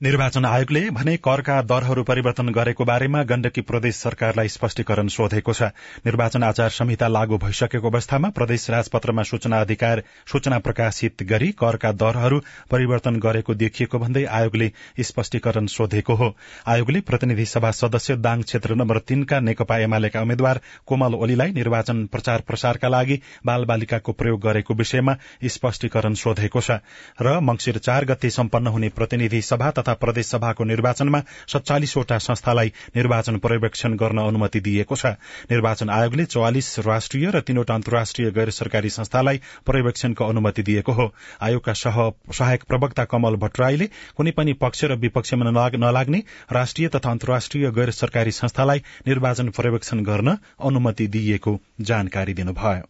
निर्वाचन 0.00 0.44
आयोगले 0.44 0.80
भने 0.90 1.16
करका 1.16 1.60
दरहरू 1.62 2.02
परिवर्तन 2.02 2.48
गरेको 2.48 2.84
बारेमा 2.84 3.22
गण्डकी 3.22 3.60
प्रदेश 3.60 3.94
सरकारलाई 3.96 4.48
स्पष्टीकरण 4.48 5.08
सोधेको 5.12 5.52
छ। 5.52 5.62
निर्वाचन 6.06 6.42
आचार 6.42 6.70
संहिता 6.70 7.08
लागू 7.08 7.38
भइसकेको 7.38 7.88
अवस्थामा 7.88 8.28
प्रदेश 8.32 8.68
राजपत्रमा 8.70 9.22
सूचना 9.22 9.60
अधिकार 9.60 10.02
सूचना 10.26 10.58
प्रकाशित 10.58 11.22
गरी 11.30 11.50
करका 11.54 11.90
दरहरू 11.94 12.38
परिवर्तन 12.70 13.18
गरेको 13.20 13.54
देखिएको 13.54 13.98
भन्दै 13.98 14.24
आयोगले 14.24 14.70
स्पष्टीकरण 15.02 15.66
सोधेको 15.68 16.14
हो। 16.14 16.34
आयोगले 16.66 17.00
प्रतिनिधि 17.02 17.44
सभा 17.46 17.70
सदस्य 17.72 18.16
दाङ 18.18 18.42
क्षेत्र 18.42 18.74
नम्बर 18.74 18.98
तीनका 19.04 19.40
नेकपा 19.42 19.78
एमालेका 19.80 20.22
उम्मेद्वार 20.22 20.60
कोमल 20.86 21.14
ओलीलाई 21.20 21.52
निर्वाचन 21.52 22.04
प्रचार 22.06 22.46
प्रसारका 22.48 22.88
लागि 22.88 23.20
बाल 23.46 23.64
बालिकाको 23.66 24.12
प्रयोग 24.14 24.40
गरेको 24.40 24.74
विषयमा 24.80 25.16
स्पष्टीकरण 25.50 26.14
सोधेको 26.24 26.60
छ 26.62 26.80
र 27.20 27.38
मंगिर 27.42 27.78
चार 27.80 28.04
गते 28.06 28.30
सम्पन्न 28.32 28.76
हुने 28.78 28.88
प्रतिनिधि 28.96 29.42
सभा 29.44 29.70
तथा 29.90 29.98
प्रदेश 30.00 30.26
सभाको 30.26 30.64
निर्वाचनमा 30.64 31.20
सत्तालिसवटा 31.48 32.18
संस्थालाई 32.20 32.72
निर्वाचन 32.96 33.36
पर्यवेक्षण 33.38 33.94
गर्न 33.96 34.18
अनुमति 34.20 34.60
दिएको 34.60 34.96
छ। 34.96 35.06
निर्वाचन 35.50 35.90
आयोगले 35.90 36.24
चौवालिस 36.26 36.78
राष्ट्रिय 36.80 37.30
र 37.30 37.40
तीनवटा 37.42 37.74
अन्तर्राष्ट्रिय 37.74 38.30
गैर 38.30 38.50
सरकारी 38.52 38.90
संस्थालाई 38.90 39.40
पर्यवेक्षणको 39.66 40.24
अनुमति 40.24 40.62
दिएको 40.62 40.92
हो। 40.92 41.06
आयोगका 41.42 41.72
सहायक 41.74 42.62
प्रवक्ता 42.64 43.04
कमल 43.04 43.36
भट्टराईले 43.42 43.86
कुनै 44.16 44.30
पनि 44.30 44.52
पक्ष 44.62 44.84
र 44.84 44.94
विपक्षमा 45.00 45.68
नलाग्ने 45.76 46.22
राष्ट्रिय 46.52 46.88
तथा 46.88 47.10
अन्तर्राष्ट्रिय 47.10 47.70
गैर 47.72 47.90
सरकारी 47.92 48.30
संस्थालाई 48.32 48.78
निर्वाचन 49.08 49.48
पर्यवेक्षण 49.58 50.04
गर्न 50.04 50.36
अनुमति 50.60 51.06
दिइएको 51.08 51.58
जानकारी 51.82 52.34
दिनुभयो। 52.34 52.84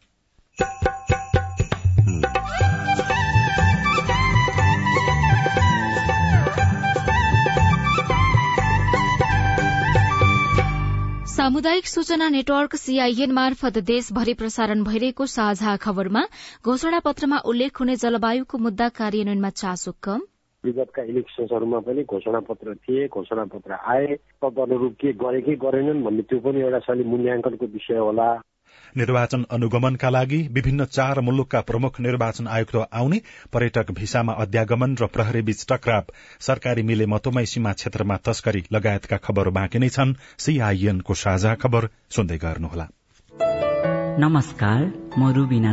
सामुदायिक 11.51 11.87
सूचना 11.87 12.29
नेटवर्क 12.29 12.75
सीआईएन 12.77 13.33
मार्फत 13.33 13.79
देशभरि 13.83 14.35
प्रसारण 14.35 14.83
भइरहेको 14.85 15.27
साझा 15.27 15.75
खबरमा 15.77 16.23
घोषणा 16.65 16.99
पत्रमा 16.99 17.39
उल्लेख 17.43 17.81
हुने 17.81 17.97
जलवायुको 17.97 18.59
मुद्दा 18.59 18.89
कार्यान्वयनमा 18.99 19.51
चासो 19.51 19.93
कम। 20.03 20.21
विगतका 20.65 21.03
इलेक्सन्सहरूमा 21.03 21.79
पनि 21.83 22.03
घोषणा 22.07 22.41
पत्र 22.47 22.75
थिए 22.75 23.09
घोषणा 23.09 23.45
पत्र 23.51 23.79
आए 23.95 24.07
तदनुरूप 24.39 24.95
के 24.95 25.13
गरे 25.19 25.41
कि 25.43 25.57
गरेनन् 25.67 26.05
भन्ने 26.05 26.23
त्यो 26.31 26.39
पनि 26.39 26.61
एउटा 26.61 26.79
शैली 26.87 27.05
मूल्याङ्कनको 27.11 27.67
विषय 27.67 27.99
होला। 27.99 28.31
निर्वाचन 28.97 29.45
अनुगमनका 29.51 30.11
लागि 30.11 30.49
विभिन्न 30.53 30.85
चार 30.85 31.21
मुलुकका 31.21 31.61
प्रमुख 31.61 32.01
निर्वाचन 32.01 32.47
आयुक्त 32.47 32.77
आउने 32.93 33.21
पर्यटक 33.53 33.91
भिसामा 33.91 34.33
अध्यागमन 34.33 34.97
र 35.01 35.07
प्रहरी 35.07 35.43
बीच 35.43 35.67
टकराव। 35.73 36.05
सरकारी 36.41 36.83
मिले 36.83 37.07
मतोमै 37.07 37.45
सीमा 37.47 37.73
क्षेत्रमा 37.73 38.17
तस्करी 38.17 38.65
लगायतका 38.73 39.17
खबर 39.17 39.49
बाँकी 39.49 39.79
नै 39.79 39.89
छन्। 39.89 40.15
सीआईएनको 40.39 41.15
साझा 41.15 41.55
खबर 41.55 41.89
सुन्दै 42.11 42.39
गर्नुहोला। 42.39 42.89
नमस्कार 44.19 44.81
म 45.19 45.33
रुबिना 45.33 45.73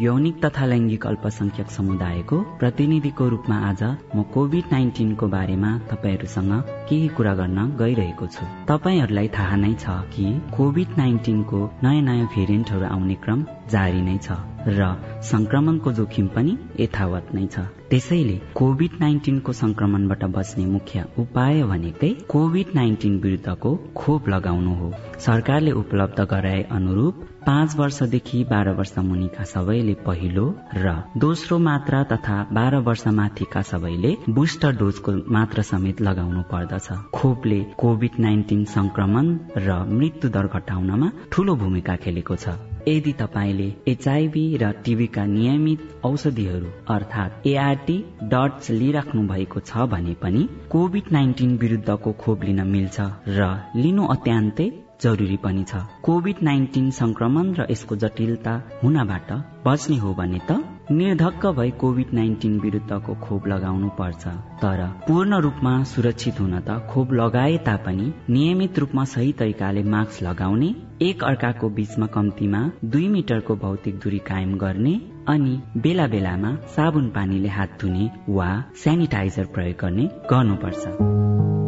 यौनिक 0.00 0.38
तथा 0.44 0.66
लैङ्गिक 0.66 1.06
अल्पसंख्यक 1.06 1.70
समुदायको 1.70 2.36
प्रतिनिधिको 2.60 3.28
रूपमा 3.28 3.56
आज 3.66 3.82
म 3.82 4.22
कोभिड 4.34 4.64
नाइन्टिनको 4.72 5.26
बारेमा 5.34 5.70
तपाईँहरूसँग 5.90 6.52
केही 6.88 7.08
कुरा 7.16 7.34
गर्न 7.40 7.58
गइरहेको 7.78 8.26
छु। 8.26 8.46
तपाईँहरूलाई 8.70 9.28
थाहा 9.36 9.56
नै 9.56 9.72
छ 9.74 9.94
कि 10.14 10.24
कोभिड 10.56 10.98
नाइन्टिनको 10.98 11.60
नयाँ 11.84 12.02
नयाँ 12.08 12.26
भेरिएन्टहरू 12.34 12.86
आउने 12.86 13.14
क्रम 13.22 13.44
जारी 13.70 14.02
नै 14.02 14.16
छ 14.18 14.38
र 14.66 14.90
संक्रमणको 15.30 15.92
जोखिम 15.92 16.26
पनि 16.34 16.56
यथावत 16.80 17.30
नै 17.34 17.46
छ। 17.46 17.66
त्यसैले 17.90 18.36
कोभिड 18.58 18.92
नाइन्टिनको 19.00 19.52
संक्रमणबाट 19.52 20.24
बच्ने 20.36 20.64
मुख्य 20.66 21.04
उपाय 21.18 21.62
भनेकै 21.70 22.10
कोभिड 22.34 22.74
नाइन्टिन 22.74 23.20
विरुद्धको 23.20 23.74
खोप 23.94 24.28
लगाउनु 24.28 24.74
हो। 24.74 24.92
सरकारले 25.26 25.72
उपलब्ध 25.82 26.20
गराए 26.32 26.62
अनुरूप 26.78 27.14
पाँच 27.46 27.74
वर्षदेखि 27.76 28.42
बाह्र 28.50 28.70
वर्ष 28.76 28.92
मुनिका 28.98 29.44
सबैले 29.44 29.94
पहिलो 30.06 30.44
र 30.76 30.92
दोस्रो 31.18 31.58
मात्रा 31.58 32.02
तथा 32.12 32.36
बाह्र 32.52 32.76
वर्ष 32.86 33.06
माथिका 33.18 33.62
सबैले 33.70 34.16
बुस्टर 34.30 34.76
डोजको 34.76 35.12
मात्रा 35.36 35.62
समेत 35.62 36.00
लगाउनु 36.00 36.42
पर्दछ। 36.52 36.88
खोपले 37.14 37.60
कोभिड 37.78 38.18
नाइन्टिन 38.20 38.64
संक्रमण 38.74 39.26
र 39.56 39.76
मृत्यु 39.90 40.30
दर 40.36 40.46
घटाउनमा 40.56 41.10
ठूलो 41.32 41.54
भूमिका 41.62 41.96
खेलेको 42.04 42.36
छ। 42.36 42.56
यदि 42.88 43.12
तपाईँले 43.18 43.68
एचआईभी 43.88 44.44
र 44.62 44.70
टिभीका 44.84 45.24
नियमित 45.26 45.80
औषधिहरू 46.04 46.70
अर्थात् 46.94 47.46
एआरटी 47.48 47.98
डट्स 48.32 48.70
लिइराख्नु 48.70 49.26
भएको 49.28 49.60
छ 49.60 49.86
भने 49.92 50.14
पनि 50.22 50.42
कोभिड 50.72 51.12
नाइन्टिन 51.12 51.56
विरुद्धको 51.58 52.12
खोप 52.24 52.44
लिन 52.44 52.66
मिल्छ 52.68 53.00
र 53.28 53.50
लिनु 53.76 54.06
अत्यन्तै 54.16 54.68
जरुरी 55.04 55.36
पनि 55.44 55.64
छ। 55.64 55.82
कोभिड 56.02 56.42
नाइन्टिन 56.42 56.90
संक्रमण 57.00 57.52
र 57.54 57.66
यसको 57.70 57.96
जटिलता 58.04 58.60
हुनबाट 58.82 59.32
बच्ने 59.66 59.96
हो 59.98 60.14
भने 60.14 60.40
त 60.50 60.62
निर्धक्क 60.90 61.46
भई 61.56 61.70
कोभिड 61.80 62.12
नाइन्टिन 62.14 62.58
विरुद्धको 62.60 63.14
खोप 63.20 63.46
लगाउनु 63.48 63.88
पर्छ। 63.98 64.26
तर 64.62 64.80
पूर्ण 65.06 65.40
रूपमा 65.40 65.72
सुरक्षित 65.92 66.40
हुन 66.40 66.58
त 66.60 66.78
खोप 66.90 67.12
लगाए 67.12 67.56
तापनि 67.66 68.12
नियमित 68.30 68.78
रूपमा 68.78 69.04
सही 69.14 69.32
तरिकाले 69.40 69.82
मास्क 69.94 70.22
लगाउने 70.22 70.74
एक 71.02 71.24
अर्काको 71.24 71.68
बीचमा 71.78 72.06
कम्तीमा 72.16 72.60
दुई 72.84 73.08
मिटरको 73.08 73.56
भौतिक 73.64 73.98
दूरी 73.98 74.18
कायम 74.28 74.54
गर्ने 74.58 74.94
अनि 75.28 75.60
बेला 75.76 76.06
बेलामा 76.06 76.54
साबुन 76.76 77.08
पानीले 77.10 77.48
हात 77.48 77.78
धुने 77.80 78.10
वा 78.28 78.48
सेनिटाइजर 78.76 79.44
प्रयोग 79.44 79.76
गर्ने 79.80 80.08
गर्नुपर्छ। 80.30 80.84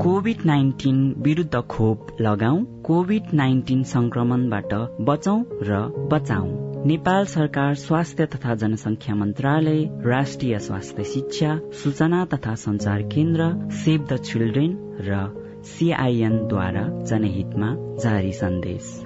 कोभिड 0.02 0.44
नाइन्टिन 0.46 0.98
विरुद्ध 1.18 1.60
खोप 1.60 2.06
लगाऊ 2.20 2.64
कोभिड 2.82 3.22
नाइन्टिन 3.34 3.82
संक्रमणबाट 3.82 4.74
बचौं 5.00 5.42
र 5.62 5.80
बचाऊ 6.12 6.84
नेपाल 6.86 7.24
सरकार 7.24 7.74
स्वास्थ्य 7.74 8.26
तथा 8.26 8.54
जनसंख्या 8.54 9.14
मन्त्रालय 9.14 9.82
राष्ट्रिय 10.06 10.58
स्वास्थ्य 10.58 11.04
शिक्षा 11.04 11.58
सूचना 11.72 12.24
तथा 12.24 12.54
संचार 12.54 13.02
केन्द्र 13.02 13.50
सेभ 13.72 14.06
द 14.12 14.16
चिल्ड्रेन 14.16 14.78
र 15.00 15.24
सीआईएनद्वारा 15.64 16.88
जनहितमा 17.04 17.74
जारी 18.02 18.32
सन्देश। 18.32 19.05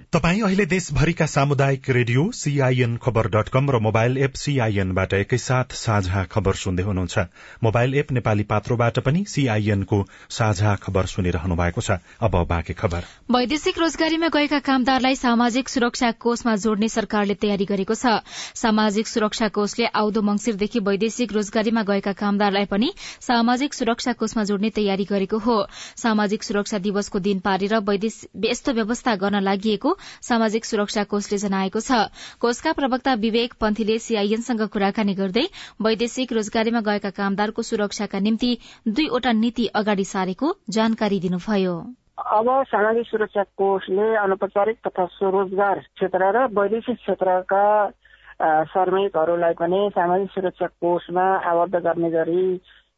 तपाई 0.13 0.39
अहिले 0.43 0.65
देशभरिका 0.65 1.25
सामुदायिक 1.25 1.89
radio 1.89 2.23
CIN 2.35 2.95
Khabar 3.03 3.27
dot 3.31 3.49
com 3.49 3.69
र 3.71 3.79
मोबाइल 3.79 4.17
एप 4.17 4.33
सीआईएनबाट 4.35 5.13
एकैसाथ 5.13 5.71
साझा 5.73 6.23
खबर 6.27 6.53
सुन्दै 6.53 6.83
हुनुहुन्छ। 6.83 7.19
मोबाइल 7.63 7.95
एप 7.95 8.11
नेपाली 8.11 8.43
पात्रोबाट 8.43 8.99
पनि 8.99 9.23
सीआईएनको 9.25 9.99
साझा 10.29 10.75
खबर 10.75 11.05
सुनिरहनु 11.07 11.55
भएको 11.55 11.81
छ। 11.81 11.95
अब 12.19 12.35
बाँकी 12.43 12.73
खबर। 12.73 13.07
वैदेशिक 13.31 13.79
रोजगारीमा 13.79 14.27
गएका 14.27 14.59
कामदारलाई 14.59 15.15
सामाजिक 15.15 15.69
सुरक्षा 15.69 16.11
कोषमा 16.19 16.55
जोड्ने 16.57 16.89
सरकारले 16.89 17.35
तयारी 17.39 17.65
गरेको 17.71 17.95
छ। 17.95 18.19
सामाजिक 18.55 19.07
सुरक्षा 19.07 19.47
कोषले 19.47 19.85
आउँदो 19.95 20.21
मंगिरदेखि 20.23 20.79
वैदेशिक 20.81 21.33
रोजगारीमा 21.33 21.83
गएका 21.87 22.13
कामदारलाई 22.19 22.65
पनि 22.67 22.91
सामाजिक 23.21 23.79
सुरक्षा 23.79 24.17
कोषमा 24.19 24.43
जोड्ने 24.43 24.75
तयारी 24.75 25.07
गरेको 25.07 25.39
हो। 25.39 25.57
सामाजिक 26.03 26.43
सुरक्षा 26.43 26.83
दिवसको 26.83 27.23
दिन 27.31 27.39
पारेर 27.39 27.79
व्यस्त 27.79 28.69
व्यवस्था 28.75 29.15
गर्न 29.15 29.43
लागि 29.47 29.79
सामाजिक 30.21 30.65
सुरक्षा 30.65 31.03
कोषले 31.11 31.37
जनाएको 31.37 31.79
छ। 31.79 32.09
कोषका 32.41 32.71
प्रवक्ता 32.73 33.13
विवेक 33.21 33.53
पन्थीले 33.61 33.97
सीआईएनसँग 33.99 34.67
कुराकानी 34.73 35.13
गर्दै 35.15 35.45
वैदेशिक 35.81 36.33
रोजगारीमा 36.33 36.81
गएका 36.81 37.09
कामदारको 37.11 37.61
सुरक्षाका 37.63 38.19
निम्ति 38.19 38.51
दुईवटा 38.87 39.31
नीति 39.39 39.65
अगाडि 39.75 40.05
सारेको 40.05 40.53
जानकारी 40.69 41.19
दिनुभयो। 41.19 41.75
अब 42.21 42.47
सामाजिक 42.67 43.07
सुरक्षा 43.07 43.43
कोषले 43.57 44.07
अनौपचारिक 44.17 44.77
तथा 44.87 45.05
स्वरोजगार 45.15 45.79
क्षेत्र 45.95 46.31
र 46.35 46.45
वैदेशिक 46.53 46.97
क्षेत्रका 46.97 47.65
श्रमिकहरूलाई 48.71 49.53
पनि 49.53 49.79
सामाजिक 49.95 50.29
सुरक्षा 50.31 50.67
कोषमा 50.81 51.25
आबद्ध 51.49 51.75
गर्ने 51.75 52.09
गरी 52.11 52.45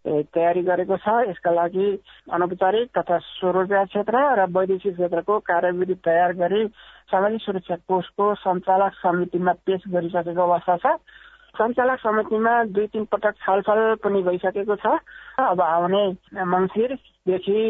तयारी 0.06 0.62
गरेको 0.64 0.98
छ। 0.98 1.08
यसका 1.30 1.52
लागि 1.52 1.88
अनौपचारिक 2.32 2.90
तथा 2.98 3.18
स्वरोजगार 3.24 3.86
क्षेत्र 3.86 4.16
र 4.40 4.46
वैदेशिक 4.52 4.94
क्षेत्रको 4.94 5.40
कार्यविधि 5.48 5.96
तयार 6.04 6.34
गरी 6.36 6.68
सामाजिक 7.12 7.42
सुरक्षा 7.42 7.76
कोषको 7.88 8.34
सञ्चालक 8.44 8.94
समितिमा 9.00 9.52
पेश 9.64 9.82
गरिसकेको 9.88 10.42
अवस्था 10.44 10.76
छ। 10.78 10.98
सञ्चालक 11.56 12.00
समितिमा 12.00 12.54
दुई 12.76 12.88
तिन 12.94 13.04
पटक 13.12 13.36
छलफल 13.40 13.80
पनि 14.04 14.22
भइसकेको 14.24 14.76
छ। 14.76 14.98
अब 15.40 15.62
आउने 15.62 16.04
मङ्सिरदेखि 16.46 17.62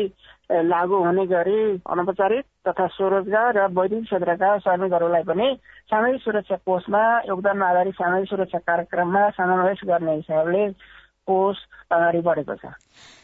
लागू 0.51 0.97
हुने 1.03 1.25
गरी 1.27 1.59
अनौपचारिक 1.85 2.45
तथा 2.67 2.87
स्वरोजगार 2.95 3.57
र 3.57 3.67
वैदेशिक 3.77 4.05
क्षेत्रका 4.05 4.57
श्रमिकहरूलाई 4.65 5.23
पनि 5.29 5.47
सामाजिक 5.91 6.21
सुरक्षा 6.21 6.55
कोषमा 6.65 7.03
योगदान 7.29 7.61
आधारित 7.61 7.93
सामाजिक 7.93 8.29
सुरक्षा 8.29 8.59
कार्यक्रममा 8.67 9.29
समावेश 9.37 9.79
गर्ने 9.85 10.15
हिसाबले 10.15 10.63
कोष 11.27 11.57
अगाडि 11.91 12.21
बढेको 12.21 12.55
छ 12.55 12.73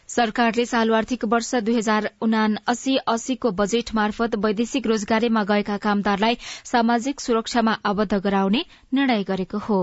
सरकारले 0.09 0.65
चालू 0.65 0.93
आर्थिक 0.93 1.25
वर्ष 1.25 1.53
दुई 1.63 1.75
हजार 1.77 2.09
उना 2.21 2.43
अस्सी 2.67 2.95
अस्सीको 3.07 3.51
बजेट 3.61 3.93
मार्फत 3.95 4.35
वैदेशिक 4.45 4.87
रोजगारीमा 4.87 5.43
गएका 5.53 5.77
कामदारलाई 5.77 6.37
सामाजिक 6.73 7.19
सुरक्षामा 7.19 7.77
आबद्ध 7.85 8.13
गराउने 8.19 8.65
निर्णय 8.93 9.23
गरेको 9.23 9.57
हो। 9.69 9.81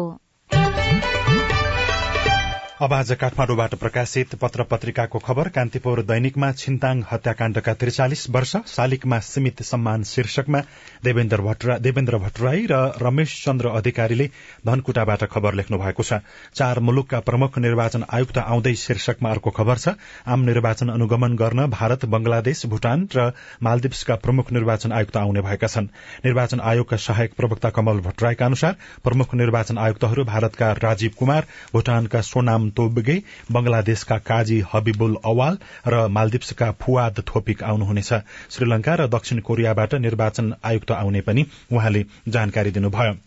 अब 2.76 2.92
आज 2.92 3.10
काठमाडौँबाट 3.20 3.74
प्रकाशित 3.74 4.34
पत्र 4.40 4.62
पत्रिकाको 4.70 5.18
खबर 5.18 5.48
कान्तिपुर 5.48 6.00
दैनिकमा 6.08 6.50
छिन्ताङ 6.52 7.00
हत्याकाण्डका 7.12 7.72
त्रिचालिस 7.74 8.28
वर्ष 8.30 8.52
शालिगमा 8.68 9.18
सीमित 9.18 9.62
सम्मान 9.64 10.02
शीर्षकमा 10.04 10.60
देवेन्द्र 11.04 12.18
भट्टराई 12.18 12.66
र 12.70 12.80
रमेश 13.02 13.36
चन्द्र 13.44 13.68
अधिकारीले 13.78 14.26
धनकुटाबाट 14.66 15.24
खबर 15.32 15.54
लेख्नु 15.54 15.78
भएको 15.78 16.02
छ। 16.02 16.20
चार 16.54 16.80
मुलुकका 16.80 17.20
प्रमुख 17.20 17.56
निर्वाचन 17.58 18.04
आयुक्त 18.12 18.38
आउँदै 18.38 18.74
शीर्षकमा 18.76 19.30
अर्को 19.30 19.50
खबर 19.56 19.78
छ। 19.78 19.96
आम 20.28 20.44
निर्वाचन 20.44 20.88
अनुगमन 20.90 21.36
गर्न 21.36 21.66
भारत 21.72 22.04
बंगलादेश 22.04 22.66
भूटान 22.66 23.08
र 23.16 23.32
मालदिप्सका 23.62 24.14
प्रमुख 24.20 24.52
निर्वाचन 24.52 24.92
आयुक्त 24.92 25.16
आउने 25.16 25.46
भएका 25.48 25.66
छन्। 25.68 25.88
निर्वाचन 26.28 26.60
आयोगका 26.60 26.96
सहायक 26.98 27.40
प्रवक्ता 27.40 27.70
कमल 27.72 28.04
भट्टराईका 28.04 28.46
अनुसार 28.46 28.76
प्रमुख 29.04 29.34
निर्वाचन 29.34 29.78
आयुक्तहरू 29.78 30.24
भारतका 30.26 30.72
राजीव 30.84 31.18
कुमार 31.18 31.46
भूटानका 31.72 32.20
सोनाम 32.26 32.65
तोबगे 32.70 33.22
बंगलादेशका 33.52 34.18
काजी 34.18 34.62
हबिबुल 34.72 35.16
अवाल 35.24 35.58
र 35.86 36.06
मालदिप्सका 36.08 36.70
फुवाद 36.72 37.22
थोपिक 37.28 37.62
आउनुहुनेछ। 37.62 38.12
श्रीलंका 38.50 38.94
र 38.94 39.06
दक्षिण 39.08 39.40
कोरियाबाट 39.40 39.94
निर्वाचन 39.94 40.54
आयुक्त 40.64 40.90
आउने 40.90 41.20
पनि 41.20 41.46
उहाँले 41.72 42.04
जानकारी 42.28 42.70
दिनुभयो। 42.70 43.25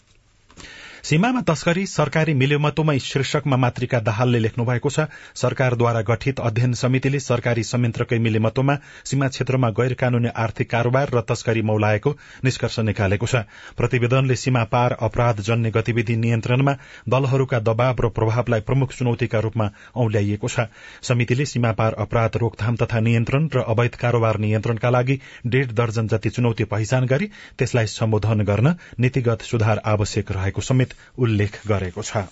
सीमामा 1.04 1.42
तस्करी 1.48 1.86
सरकारी 1.88 2.34
मिलेमतोमै 2.36 2.98
शीर्षकमा 3.00 3.58
मातृका 3.58 4.00
दाहालले 4.04 4.40
लेख्नु 4.40 4.64
भएको 4.66 4.90
छ। 4.90 5.08
सरकारद्वारा 5.34 6.02
गठित 6.04 6.40
अध्ययन 6.42 6.74
समितिले 6.76 7.20
सरकारी 7.20 7.64
संयन्त्रकै 7.64 8.18
मिलेमतोमा 8.20 8.76
सीमा 9.06 9.28
क्षेत्रमा 9.30 9.70
गैर 9.80 9.94
कानूनी 9.96 10.30
आर्थिक 10.36 10.70
कारोबार 10.70 11.10
र 11.16 11.22
तस्करी 11.24 11.62
मौलाएको 11.64 12.12
निष्कर्ष 12.44 12.80
निकालेको 12.84 13.26
छ। 13.26 13.36
प्रतिवेदनले 13.78 14.36
सीमा 14.36 14.64
पार 14.68 14.98
अपराध 15.00 15.40
जन्य 15.42 15.72
गतिविधि 15.72 16.16
नियन्त्रणमा 16.18 16.74
दलहरूका 17.08 17.60
दबाव 17.62 17.96
र 18.00 18.10
प्रभावलाई 18.12 18.62
प्रमुख 18.68 18.94
चुनौतीका 18.94 19.40
रूपमा 19.40 19.70
औल्याइएको 19.96 20.48
छ। 20.50 20.68
समितिले 21.02 21.46
सीमा 21.46 21.72
पार 21.80 21.96
अपराध 22.00 22.38
रोकथाम 22.38 22.76
तथा 22.76 23.00
नियन्त्रण 23.00 23.48
र 23.56 23.64
अवैध 23.70 23.96
कारोबार 23.96 24.38
नियन्त्रणका 24.40 24.90
लागि 24.90 25.20
डेढ़ 25.48 25.72
दर्जन 25.72 26.08
जति 26.10 26.30
चुनौती 26.30 26.64
पहिचान 26.68 27.06
गरी 27.08 27.32
त्यसलाई 27.58 27.88
सम्बोधन 27.90 28.44
गर्न 28.44 28.76
नीतिगत 29.00 29.48
सुधार 29.48 29.82
आवश्यक 29.88 30.32
रहेको 30.32 30.62
समेत 30.62 30.88
उल्लेख 31.18 31.62
गरेको 31.68 32.02
छ। 32.04 32.24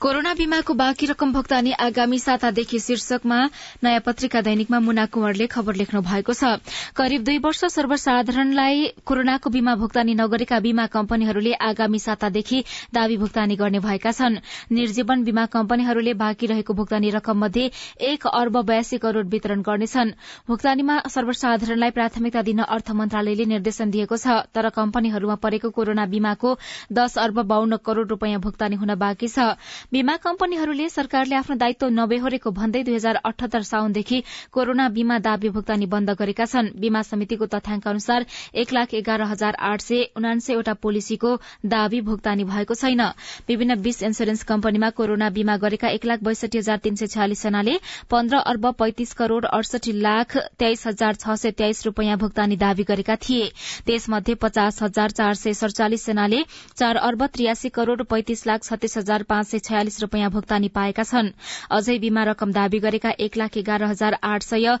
कोरोना 0.00 0.32
बीमाको 0.38 0.74
बाँकी 0.78 1.06
रकम 1.06 1.32
भुक्तानी 1.32 1.72
आगामी 1.74 2.18
सातादेखि 2.18 2.78
शीर्षकमा 2.78 3.38
नयाँ 3.82 4.00
पत्रिका 4.06 4.40
दैनिकमा 4.40 4.78
मुना 4.80 5.06
कुंवरले 5.10 5.46
खबर 5.50 5.74
लेख्नु 5.74 6.00
भएको 6.06 6.32
छ। 6.32 6.62
करिब 6.94 7.22
दुई 7.26 7.38
वर्ष 7.42 7.64
सर्वसाधारणलाई 7.66 9.02
कोरोनाको 9.02 9.50
बीमा 9.50 9.74
भुक्तानी 9.74 10.14
नगरेका 10.14 10.58
बीमा 10.62 10.86
कम्पनीहरूले 10.86 11.54
आगामी 11.60 11.98
सातादेखि 11.98 12.62
दावी 12.94 13.16
भुक्तानी 13.18 13.56
गर्ने 13.58 13.78
भएका 13.82 14.12
छन्। 14.12 14.38
निर्जीवन 14.70 15.24
बीमा 15.24 15.46
कम्पनीहरूले 15.50 16.14
बाँकी 16.14 16.46
रहेको 16.46 16.74
भुक्तानी 16.78 17.10
रकम 17.18 17.38
मध्ये 17.38 17.70
एक 17.98 18.26
अर्ब 18.30 18.62
बयासी 18.70 18.98
करोड़ 19.02 19.26
वितरण 19.26 19.66
गर्नेछन्। 19.66 20.14
भुक्तानीमा 20.46 21.00
सर्वसाधारणलाई 21.10 21.90
प्राथमिकता 21.98 22.42
दिन 22.46 22.62
अर्थ 22.68 22.94
मन्त्रालयले 22.94 23.50
निर्देशन 23.50 23.90
दिएको 23.90 24.16
छ 24.16 24.46
तर 24.54 24.70
कम्पनीहरूमा 24.78 25.34
परेको 25.42 25.74
कोरोना 25.74 26.06
बीमाको 26.06 26.56
दश 26.94 27.18
अर्ब 27.18 27.42
बाहन्न 27.50 27.82
करोड़ 27.82 28.06
रूपियाँ 28.06 28.40
भुक्तानी 28.40 28.76
हुन 28.78 28.94
बाँकी 28.94 29.28
छ। 29.28 29.58
बीमा 29.92 30.14
कम्पनीहरूले 30.22 30.88
सरकारले 30.90 31.34
आफ्नो 31.34 31.54
दायित्व 31.56 31.88
नबेहोरेको 31.90 32.50
भन्दै 32.52 32.80
दुई 32.84 32.94
हजार 32.94 33.18
अठहत्तर 33.24 33.62
साउनदेखि 33.66 34.16
कोरोना 34.52 34.88
बीमा 34.96 35.16
दावी 35.18 35.48
भुक्तानी 35.50 35.86
बन्द 35.88 36.10
गरेका 36.12 36.44
छन्। 36.44 36.66
बीमा 36.76 37.00
समितिको 37.02 37.46
तथ्याङ्क 37.48 37.88
अनुसार 37.88 38.26
एक 38.54 38.72
लाख 38.72 38.92
एघार 38.94 39.22
हजार 39.30 39.56
आठ 39.68 39.80
सय 39.80 40.02
उनान्सयवटा 40.16 40.74
पोलिसीको 40.82 41.30
दावी 41.66 42.00
भुक्तानी 42.08 42.44
भएको 42.44 42.74
छैन। 42.74 43.00
विभिन्न 43.48 43.76
बीस 43.80 44.02
इन्सुरेन्स 44.02 44.42
कम्पनीमा 44.44 44.90
कोरोना 44.92 45.30
बीमा 45.30 45.56
गरेका 45.56 45.88
एक 45.90 46.04
लाख 46.04 46.22
बैसठी 46.22 46.58
हजार 46.58 46.84
तीन 46.84 47.00
सय 47.00 47.06
छयालिस 47.06 47.42
जनाले 47.42 47.78
पन्ध्र 48.10 48.42
अर्ब 48.44 48.70
पैंतिस 48.78 49.12
करोड़ 49.14 49.44
अडसठी 49.46 49.96
लाख 50.00 50.36
तेइस 50.58 50.86
हजार 50.86 51.14
छ 51.16 51.38
सय 51.38 51.56
तेइस 51.62 51.84
रूपियाँ 51.86 52.18
भुक्तानी 52.18 52.56
दावी 52.58 52.88
गरेका 52.92 53.16
थिए। 53.24 53.48
त्यसमध्ये 53.88 54.34
पचास 54.44 54.82
हजार 54.82 55.16
चार 55.16 55.34
सय 55.40 55.58
सड़चालिस 55.62 56.06
जनाले 56.06 56.44
चार 56.76 57.02
अर्ब 57.08 57.26
त्रियासी 57.32 57.68
करोड़ 57.72 58.00
पैंतिस 58.04 58.46
लाख 58.46 58.70
छत्तीस 58.70 58.98
हजार 58.98 59.22
पाँच 59.24 59.46
सय 59.48 59.76
छयालिस 59.78 60.00
रूपियाँ 60.02 60.30
भुक्तानी 60.32 60.68
पाएका 60.74 61.02
छन्। 61.06 61.28
अझै 61.70 61.98
बीमा 62.00 62.22
रकम 62.28 62.52
दावी 62.52 62.78
गरेका 62.80 63.10
एक 63.26 63.36
लाख 63.38 63.56
एघार 63.58 63.82
हजार 63.84 64.18
आठ 64.26 64.42
सय 64.42 64.74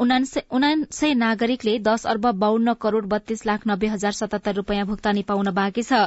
उनासय 0.00 1.14
नागरिकले 1.16 1.78
दश 1.88 2.04
अर्ब 2.12 2.30
बाहन्न 2.42 2.74
करोड़ 2.82 3.04
बत्तीस 3.08 3.46
लाख 3.46 3.66
नब्बे 3.66 3.88
हजार 3.94 4.12
सतहत्तर 4.20 4.54
रूपियाँ 4.54 4.86
भुक्तानी 4.86 5.22
पाउन 5.32 5.50
बाँकी 5.56 5.82
छ। 5.82 6.04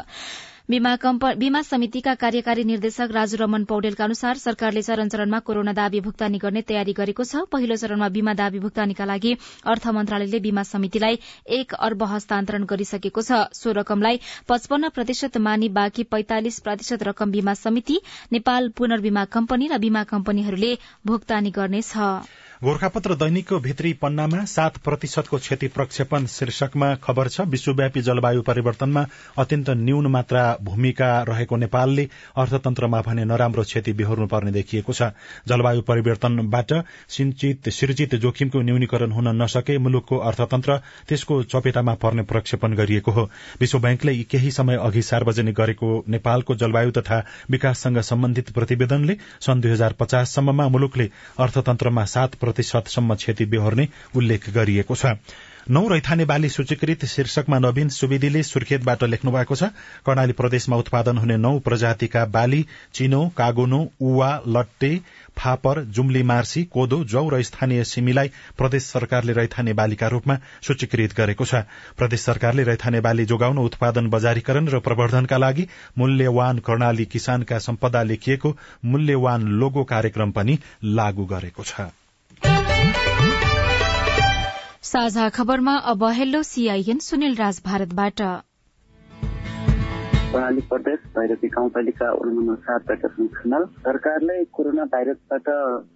बीमा 0.70 1.62
समितिका 1.62 2.14
कार्यकारी 2.16 2.64
निर्देशक 2.64 3.10
राजु 3.14 3.38
रमन 3.38 3.64
पौडेलका 3.70 4.04
अनुसार 4.04 4.38
सरकारले 4.38 4.82
चरण 4.82 5.10
चरणमा 5.10 5.40
कोरोना 5.46 5.74
दावी 5.78 6.00
भुक्तानी 6.02 6.38
गर्ने 6.42 6.62
तयारी 6.66 6.94
गरेको 6.98 7.24
छ। 7.24 7.46
पहिलो 7.54 7.76
चरणमा 7.78 8.08
बीमा 8.10 8.34
दावी 8.34 8.60
भुक्तानीका 8.60 9.06
लागि 9.06 9.34
अर्थ 9.64 9.88
मन्त्रालयले 9.94 10.40
बीमा 10.42 10.64
समितिलाई 10.66 11.20
एक 11.60 11.74
अर्ब 11.78 12.04
हस्तान्तरण 12.10 12.66
गरिसकेको 12.66 13.22
छ। 13.22 13.46
सो 13.54 13.72
रकमलाई 13.78 14.20
पचपन्न 14.50 14.90
प्रतिशत 14.90 15.38
मानि 15.38 15.70
बाँकी 15.70 16.04
पैंतालिस 16.10 16.60
प्रतिशत 16.66 17.04
रकम 17.04 17.32
बीमा 17.32 17.54
समिति 17.62 18.00
नेपाल 18.34 18.70
पुनर्बीमा 18.74 19.26
कम्पनी 19.38 19.70
र 19.70 19.78
बीमा 19.78 20.04
कम्पनीहरूले 20.10 20.74
भुक्तानी 21.06 21.52
गर्नेछ। 21.54 21.94
गोर्खापत्र 22.66 23.16
दैनिकको 23.16 23.58
भित्री 23.60 23.92
पन्नामा 23.94 24.44
सात 24.46 24.78
प्रतिशतको 24.84 25.38
क्षति 25.38 25.68
प्रक्षेपण 25.68 26.26
शीर्षकमा 26.26 26.88
खबर 26.96 27.28
छ 27.28 27.42
विश्वव्यापी 27.48 28.02
जलवायु 28.02 28.42
परिवर्तनमा 28.42 29.06
अत्यन्त 29.38 29.70
न्यून 29.78 30.08
मात्रा 30.08 30.46
भूमिका 30.64 31.10
रहेको 31.30 31.56
नेपालले 31.56 32.08
अर्थतन्त्रमा 32.36 33.02
भने 33.02 33.26
नराम्रो 33.26 33.64
क्षति 33.64 33.94
बेहोर्नुपर्ने 33.94 34.52
देखिएको 34.52 34.94
छ। 34.94 35.10
जलवायु 35.48 35.82
परिवर्तनबाट 35.82 36.74
सिंचित 37.10 37.70
सिर्जित 37.70 38.16
जोखिमको 38.16 38.62
न्यूनीकरण 38.62 39.12
हुन 39.12 39.28
नसके 39.42 39.78
मुलुकको 39.78 40.18
अर्थतन्त्र 40.32 40.78
त्यसको 41.10 41.42
चपेटामा 41.46 41.94
पर्ने 42.02 42.24
प्रक्षेपण 42.24 42.74
गरिएको 42.74 43.12
हो। 43.12 43.30
विश्व 43.62 43.80
ब्याङ्कले 43.80 44.18
केही 44.26 44.52
समय 44.52 44.82
अघि 44.82 45.02
सार्वजनिक 45.04 45.56
गरेको 45.56 45.92
नेपालको 46.10 46.56
जलवायु 46.56 46.98
तथा 46.98 47.22
विकाससँग 47.52 48.02
सम्बन्धित 48.10 48.52
प्रतिवेदनले 48.58 49.18
सन् 49.42 49.62
दुई 49.62 49.72
हजार 49.72 49.96
पचाससम्ममा 50.00 50.68
मुलुकले 50.70 51.10
अर्थतन्त्रमा 51.40 52.06
सात 52.16 52.36
प्रतिशतसम्म 52.56 53.16
क्षति 53.16 53.46
बेहोर्ने 53.46 53.88
उल्लेख 54.16 54.50
गरिएको 54.50 54.96
छ। 54.96 55.20
नौ 55.66 55.82
रैथाने 55.90 56.26
बाली 56.26 56.50
सूचीकृत 56.50 57.06
शीर्षकमा 57.06 57.58
नवीन 57.60 57.90
सुवेदीले 57.90 58.44
सुर्खेतबाट 58.44 59.04
लेख्नु 59.04 59.32
भएको 59.32 59.56
छ। 59.56 59.64
कर्णाली 60.06 60.34
प्रदेशमा 60.34 60.78
उत्पादन 60.78 61.18
हुने 61.18 61.38
नौ 61.38 61.58
प्रजातिका 61.60 62.26
बाली 62.30 62.66
चिनो 62.94 63.22
कागोनो 63.38 63.80
उवा 64.02 64.30
लट्टे 64.48 64.92
फापर 65.38 65.84
जुम्ली 65.90 66.22
मार्सी 66.24 66.64
कोदो 66.70 67.04
जौ 67.06 67.28
र 67.30 67.42
स्थानीय 67.42 67.84
सिमीलाई 67.84 68.32
प्रदेश 68.58 68.84
सरकारले 68.86 69.34
रैथाने 69.34 69.74
बालीका 69.74 70.08
रूपमा 70.08 70.38
सूचीकृत 70.62 71.18
गरेको 71.18 71.46
छ। 71.46 71.66
प्रदेश 71.98 72.22
सरकारले 72.22 72.64
रैथाने 72.64 73.02
बाली 73.02 73.26
जोगाउन 73.26 73.58
उत्पादन 73.58 74.10
बजारीकरण 74.10 74.68
र 74.70 74.80
प्रवर्धनका 74.80 75.38
लागि 75.38 75.68
मूल्यवान 75.98 76.60
कर्णाली 76.62 77.06
किसानका 77.10 77.60
सम्पदा 77.60 78.04
लेखिएको 78.06 78.56
मूल्यवान 78.86 79.52
लोगो 79.60 79.84
कार्यक्रम 79.84 80.32
पनि 80.32 80.60
लागू 80.94 81.26
गरेको 81.26 81.64
छ। 81.66 81.92
साझा 84.86 85.30
खबरमा 85.30 85.76
अब 85.92 86.04
हेलो 86.14 86.42
सीआईएन 86.44 87.00
सुनिल 87.02 87.36
राज 87.36 87.62
भारतबाट। 87.66 88.22
कर्णाली 90.32 90.62
प्रदेश 90.62 91.00
भैरवी 91.16 91.48
गाउँपालिका 91.48 92.10
वडा 92.12 92.32
नम्बर 92.32 92.56
सातबाट 92.66 93.06
खनाल 93.34 93.66
सरकारले 93.80 94.36
कोरोना 94.52 94.86
भाइरसबाट 94.86 95.50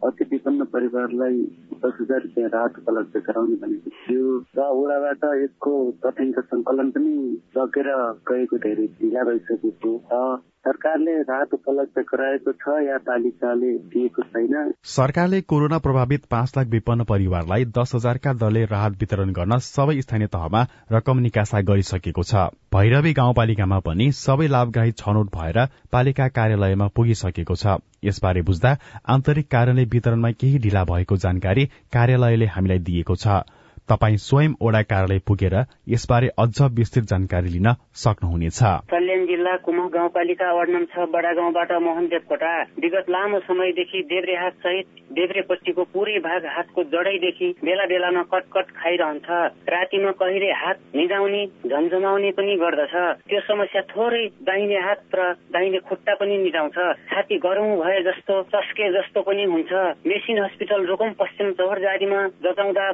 अति 0.03 0.25
विपन्न 0.31 0.65
परिवारलाई 0.73 1.37
दस 1.85 1.97
हजार 2.01 2.21
रुपियाँ 2.21 2.49
राहत 2.49 2.79
उपलब्ध 2.79 3.17
गराउने 3.27 3.55
भनेको 3.61 3.89
थियो 3.97 4.37
र 4.57 4.69
वडाबाट 4.73 5.23
यसको 5.43 5.73
तथ्याङ्क 6.05 6.39
संकलन 6.45 6.89
पनि 6.91 7.13
सकेर 7.57 7.89
गएको 8.31 8.57
धेरै 8.65 8.87
ढिला 8.97 9.23
भइसकेको 9.23 9.93
र 10.13 10.23
सरकारले 10.69 11.13
राहत 11.21 11.53
उपलब्ध 11.53 12.01
गराएको 12.09 12.51
छ 12.53 12.73
या 12.85 12.97
पालिकाले 13.05 13.69
दिएको 13.93 14.23
छैन? 14.23 14.73
सरकारले 14.85 15.39
कोरोना 15.41 15.77
प्रभावित 15.79 16.25
पाँच 16.25 16.51
लाख 16.57 16.67
विपन्न 16.67 17.03
परिवारलाई 17.09 17.65
दस 17.77 17.95
हजारका 17.95 18.33
दरले 18.43 18.63
राहत 18.65 18.99
वितरण 18.99 19.31
गर्न 19.33 19.57
सबै 19.67 19.95
स्थानीय 20.01 20.27
तहमा 20.27 20.61
रकम 20.91 21.19
निकासा 21.19 21.61
गरिसकेको 21.69 22.23
छ। 22.23 22.45
भैरवी 22.69 23.13
गाउँपालिकामा 23.13 23.79
पनि 23.87 24.11
सबै 24.13 24.47
लाभग्राही 24.47 24.91
छनौट 25.01 25.35
भएर 25.35 25.65
पालिका 25.91 26.27
कार्यालयमा 26.37 26.87
पुगिसकेको 26.95 27.55
छ। 27.55 27.81
यसबारे 28.05 28.41
बुझ्दा 28.41 28.77
आन्तरिक 29.09 29.47
कार्यालय 29.51 29.89
वितरणमा 29.95 30.31
केही 30.37 30.59
ढिला 30.59 30.83
भएको 30.85 31.17
जानकारी 31.25 31.65
कार्यालयले 31.93 32.45
हामीलाई 32.45 32.79
दिएको 32.91 33.15
छ। 33.15 33.41
तपाई 33.89 34.17
स्वयं 34.19 34.53
ओडा 34.61 34.81
कार्यालय 34.85 35.19
पुगेर 35.27 35.55
यसबारे 35.89 36.27
अझ 36.37 36.57
विस्तृत 36.77 37.05
जानकारी 37.09 37.49
लिन 37.49 37.67
सक्नुहुनेछ। 37.97 38.59
सल्यान 38.91 39.25
जिल्ला 39.25 39.55
कुमा 39.65 39.85
गाउँपालिका 39.89 40.51
वार्ड 40.53 40.69
नम्बर 40.69 40.93
छ 40.93 41.09
बडा 41.09 41.31
गाउँबाट 41.33 41.71
मोहन 41.81 42.05
देवकोटा 42.07 42.51
विगत 42.79 43.09
लामो 43.09 43.39
समयदेखि 43.47 44.01
देब्रे 44.11 44.35
हात 44.35 44.55
सहित 44.65 44.85
देब्रेपट्टिको 45.11 45.83
पुरै 45.93 46.17
भाग 46.21 46.45
हातको 46.55 46.83
जडैदेखि 46.93 47.49
बेला 47.65 47.85
बेलामा 47.91 48.23
कटकट 48.33 48.67
खाइरहन्छ। 48.77 49.27
रातिमा 49.73 50.11
कहिले 50.21 50.51
हात 50.61 50.77
निदाउने 50.95 51.41
झमझमाउने 51.65 52.31
पनि 52.37 52.55
गर्दछ। 52.61 52.93
त्यो 53.25 53.41
समस्या 53.49 53.81
थोरै 53.89 54.23
दाहिने 54.45 54.79
हात 54.85 55.17
र 55.17 55.31
दाहिने 55.49 55.79
खुट्टा 55.89 56.13
पनि 56.21 56.37
निदाउँछ। 56.45 56.77
छाती 57.09 57.37
गरौँ 57.41 57.73
भए 57.81 57.99
जस्तो 58.05 58.41
चस्के 58.53 58.91
जस्तो 58.93 59.21
पनि 59.25 59.43
हुन्छ। 59.49 59.73
मेसिन 60.05 60.43
हस्पिटल 60.43 60.85
रोकम 60.85 61.11
पश्चिम 61.19 61.51
चौर 61.57 61.79
जारीमा 61.79 62.21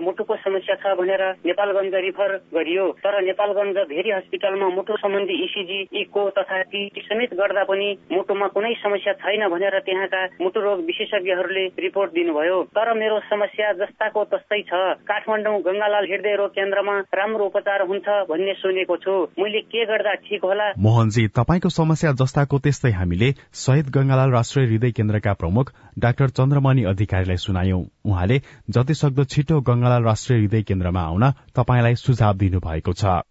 मुटुको 0.05 0.35
समस्या 0.37 0.75
छ 0.85 0.93
भनेर 1.01 1.23
नेपालगञ्ज 1.45 1.95
रिफर 2.05 2.35
गरियो। 2.53 2.85
तर 3.01 3.21
नेपालगञ्ज 3.25 3.77
भेरी 3.89 4.11
हस्पिटलमा 4.11 4.69
मुटु 4.69 4.97
सम्बन्धी 4.97 5.35
इसिजी 5.45 5.79
इको 6.01 6.29
तथा 6.37 6.61
टी 6.71 6.81
समेत 7.09 7.33
गर्दा 7.33 7.63
पनि 7.65 7.87
मुटुमा 8.11 8.47
कुनै 8.53 8.73
समस्या 8.77 9.13
छैन 9.17 9.47
भनेर 9.49 9.79
त्यहाँका 9.81 10.21
मुटु 10.41 10.59
रोग 10.61 10.85
विशेषज्ञहरूले 10.85 11.65
रिपोर्ट 11.79 12.11
दिनुभयो। 12.13 12.61
तर 12.75 12.93
मेरो 12.93 13.19
समस्या 13.29 13.71
जस्ताको 13.81 14.23
तस्तै 14.33 14.61
छ। 14.61 14.81
काठमाडौँ 15.09 15.57
गंगालाल 15.65 16.05
हृदय 16.05 16.35
रोग 16.35 16.51
केन्द्रमा 16.51 16.95
राम्रो 17.15 17.45
उपचार 17.45 17.81
हुन्छ 17.87 18.07
भन्ने 18.29 18.53
सुनेको 18.53 18.97
छु। 18.97 19.15
मैले 19.39 19.61
के 19.65 19.85
गर्दा 19.85 20.13
ठिक 20.25 20.45
होला? 20.45 20.71
मोहनजी 20.79 21.27
तपाईँको 21.35 21.69
समस्या 21.69 22.11
जस्ताको 22.21 22.59
त्यस्तै 22.59 22.91
हामीले 22.91 23.31
शहीद 23.55 23.89
गंगालाल 23.95 24.31
राष्ट्रिय 24.31 24.65
हृदय 24.65 24.91
केन्द्रका 24.91 25.33
प्रमुख 25.33 25.73
डाक्टर 25.99 26.29
चन्द्रमणि 26.37 26.83
अधिकारीलाई 26.85 27.37
सुनायौं। 27.37 27.83
उहाँले 28.05 28.37
जति 28.69 28.93
सक्दो 28.93 29.23
छिटो 29.25 29.59
गंगालाल 29.61 30.03
राष्ट्रिय 30.03 30.39
हृदय 30.39 30.61
केन्द्रमा 30.75 31.01
आउन 31.01 31.23
तपाईँलाई 31.55 31.95
सुझाव 31.95 32.33
दिनुभएको 32.35 32.93
छ। 32.93 33.23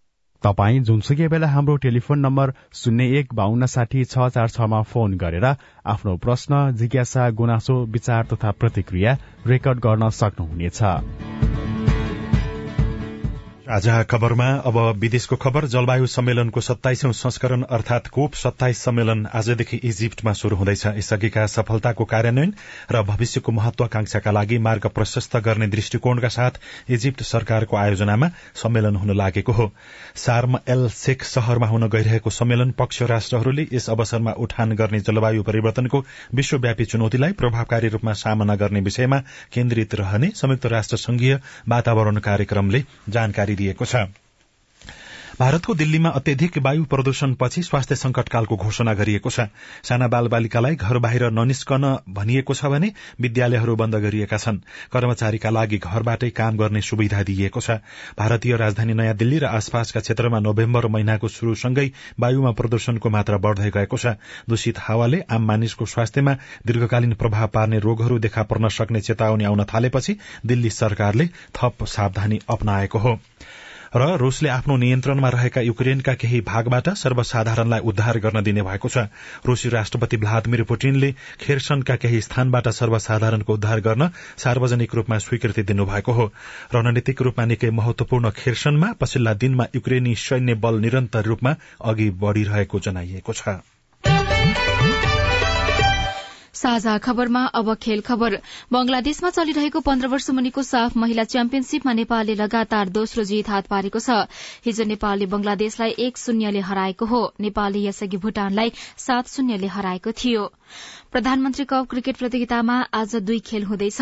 तपाई 0.43 0.79
जुनसुकै 0.81 1.27
बेला 1.27 1.47
हाम्रो 1.47 1.75
टेलिफोन 1.77 2.19
नम्बर 2.19 2.51
शून्य 2.73 3.05
एक 3.19 3.33
बान्न 3.33 3.65
साठी 3.65 4.03
छ 4.05 4.29
चार 4.33 4.49
छमा 4.49 4.81
फोन 4.81 5.17
गरेर 5.17 5.45
आफ्नो 5.85 6.17
प्रश्न 6.17 6.75
जिज्ञासा 6.77 7.29
गुनासो 7.37 7.75
विचार 7.93 8.25
तथा 8.33 8.51
प्रतिक्रिया 8.59 9.17
रेकर्ड 9.45 9.79
गर्न 9.79 10.09
सक्नुहुनेछ। 10.09 10.81
साझा 13.65 14.01
खबरमा 14.09 14.47
अब 14.69 14.77
विदेशको 15.01 15.35
खबर 15.43 15.65
जलवायु 15.73 16.07
सम्मेलनको 16.13 16.61
सत्ताइसौं 16.61 17.11
संस्करण 17.19 17.61
अर्थात 17.75 18.07
कोप 18.15 18.33
सत्ताइस 18.37 18.81
सम्मेलन 18.85 19.25
आजदेखि 19.35 19.77
इजिप्टमा 19.89 20.33
शुरू 20.41 20.55
हुँदैछ। 20.57 20.85
यसअघिका 20.97 21.45
सफलताको 21.53 22.05
कार्यान्वयन 22.11 22.53
र 22.91 23.01
भविष्यको 23.03 23.51
महत्वाकांक्षाका 23.51 24.31
लागि 24.31 24.57
मार्ग 24.67 24.85
प्रशस्त 24.95 25.37
गर्ने 25.47 25.67
दृष्टिकोणका 25.67 26.27
साथ 26.35 26.59
इजिप्ट 26.97 27.23
सरकारको 27.31 27.77
आयोजनामा 27.77 28.29
सम्मेलन 28.61 28.95
हुन 28.95 29.15
लागेको 29.17 29.51
हो। 29.51 29.71
सार्म 30.25 30.57
एल 30.75 30.87
शेख 30.97 31.23
शहरमा 31.31 31.67
हुन 31.67 31.87
गइरहेको 31.97 32.29
सम्मेलन 32.37 32.71
पक्ष 32.79 33.01
राष्ट्रहरूले 33.13 33.67
यस 33.73 33.89
अवसरमा 33.89 34.31
उठान 34.45 34.75
गर्ने 34.83 34.99
जलवायु 35.09 35.43
परिवर्तनको 35.49 36.03
विश्वव्यापी 36.35 36.85
चुनौतीलाई 36.93 37.31
प्रभावकारी 37.41 37.89
रूपमा 37.97 38.13
सामना 38.23 38.55
गर्ने 38.61 38.81
विषयमा 38.91 39.19
केन्द्रित 39.53 39.95
रहने 40.03 40.31
संयुक्त 40.43 40.65
राष्ट्र 40.77 40.97
संघीय 41.07 41.39
वातावरण 41.69 42.17
कार्यक्रमले 42.29 42.83
जानकारी 43.09 43.53
दिएको 43.55 43.85
छ। 43.85 44.07
भारतको 45.39 45.73
दिल्लीमा 45.75 46.09
अत्यधिक 46.09 46.57
वायु 46.57 46.83
प्रदूषणपछि 46.85 47.61
स्वास्थ्य 47.63 47.95
संकटकालको 47.95 48.55
घोषणा 48.55 48.93
गरिएको 48.93 49.29
छ। 49.29 49.51
साना 49.83 50.07
बाल 50.07 50.27
बालिकालाई 50.27 50.75
घर 50.77 50.97
बाहिर 50.97 51.23
ननिस्कन 51.29 51.83
भनिएको 52.09 52.53
छ 52.53 52.65
भने 52.65 52.91
विद्यालयहरू 53.21 53.75
बन्द 53.75 53.95
गरिएका 53.95 54.37
छन्। 54.37 54.61
कर्मचारीका 54.93 55.49
लागि 55.49 55.77
घरबाटै 55.77 56.29
काम 56.29 56.57
गर्ने 56.57 56.81
सुविधा 56.81 57.23
दिइएको 57.23 57.59
छ। 57.59 57.83
भारतीय 58.15 58.55
राजधानी 58.55 58.93
नयाँ 58.93 59.15
दिल्ली 59.15 59.39
र 59.39 59.45
आसपासका 59.51 59.99
क्षेत्रमा 59.99 60.39
नोभेम्बर 60.39 60.87
महिनाको 60.87 61.27
शुरूसँगै 61.27 61.91
वायुमा 62.19 62.51
प्रदूषणको 62.55 63.09
मात्रा 63.09 63.37
बढ़दै 63.37 63.69
गएको 63.75 63.97
छ। 63.97 64.15
दूषित 64.47 64.79
हावाले 64.79 65.21
आम 65.27 65.47
मानिसको 65.47 65.85
स्वास्थ्यमा 65.85 66.37
दीर्घकालीन 66.63 67.13
प्रभाव 67.19 67.47
पार्ने 67.51 67.79
रोगहरू 67.81 68.19
देखा 68.21 68.43
पर्न 68.47 68.71
सक्ने 68.71 69.01
चेतावनी 69.03 69.43
आउन 69.43 69.67
थालेपछि 69.67 70.17
दिल्ली 70.45 70.69
सरकारले 70.71 71.27
थप 71.55 71.83
सावधानी 71.83 72.39
अप्नाएको 72.49 72.99
हो। 72.99 73.19
र 73.95 74.05
रूसले 74.17 74.49
आफ्नो 74.49 74.75
नियन्त्रणमा 74.77 75.29
रहेका 75.29 75.61
युक्रेनका 75.61 76.13
केही 76.13 76.39
भागबाट 76.41 76.89
सर्वसाधारणलाई 76.93 77.79
उद्धार 77.79 78.17
गर्न 78.19 78.41
दिने 78.43 78.61
भएको 78.61 78.89
छ। 78.89 79.07
रूसी 79.45 79.69
राष्ट्रपति 79.69 80.17
भ्लादिमिर 80.17 80.63
पुटिनले 80.63 81.11
खेर्सनका 81.39 81.95
केही 81.95 82.21
स्थानबाट 82.21 82.67
सर्वसाधारणको 82.69 83.53
उद्धार 83.53 83.79
गर्न 83.79 84.09
सार्वजनिक 84.37 84.95
रूपमा 84.95 85.17
स्वीकृति 85.17 85.63
दिनुभएको 85.63 86.11
हो। 86.11 86.25
रणनीतिक 86.75 87.21
रूपमा 87.21 87.45
निकै 87.45 87.69
महत्वपूर्ण 87.71 88.29
खेर्सनमा 88.35 88.91
पछिल्ला 88.99 89.33
दिनमा 89.33 89.65
युक्रेनी 89.75 90.15
सैन्य 90.19 90.53
बल 90.59 90.79
निरन्तर 90.79 91.23
रूपमा 91.23 91.55
अघि 91.83 92.09
बढ़िरहेको 92.19 92.79
जनाइएको 92.79 93.33
छ। 93.33 93.57
साझा 96.55 96.97
खबरमा 96.97 97.43
अब 97.53 97.73
खेल 97.75 98.01
खबर। 98.01 98.35
बंगलादेशमा 98.71 99.29
चलिरहेको 99.29 99.79
पन्ध्र 99.81 100.07
वर्ष 100.07 100.29
मुनिको 100.31 100.63
साफ 100.63 100.97
महिला 100.97 101.23
च्याम्पियनशीपमा 101.25 101.93
नेपालले 101.93 102.35
लगातार 102.35 102.89
दोस्रो 102.89 103.23
जीत 103.23 103.49
हात 103.49 103.67
पारेको 103.67 103.99
छ। 103.99 104.09
हिजो 104.65 104.83
नेपालले 104.85 105.25
बंगलादेशलाई 105.27 105.95
एक 105.99 106.17
शून्यले 106.17 106.59
हराएको 106.63 107.05
हो। 107.05 107.21
नेपालले 107.39 107.83
यसअघि 107.85 108.17
भूटानलाई 108.17 108.71
सात 108.97 109.27
शून्यले 109.27 109.67
हराएको 109.67 110.11
थियो। 110.15 110.51
प्रधानमन्त्री 111.11 111.65
कप 111.65 111.87
क्रिकेट 111.89 112.17
प्रतियोगितामा 112.17 112.75
आज 112.93 113.15
दुई 113.23 113.39
खेल 113.39 113.63
हुँदैछ। 113.63 114.01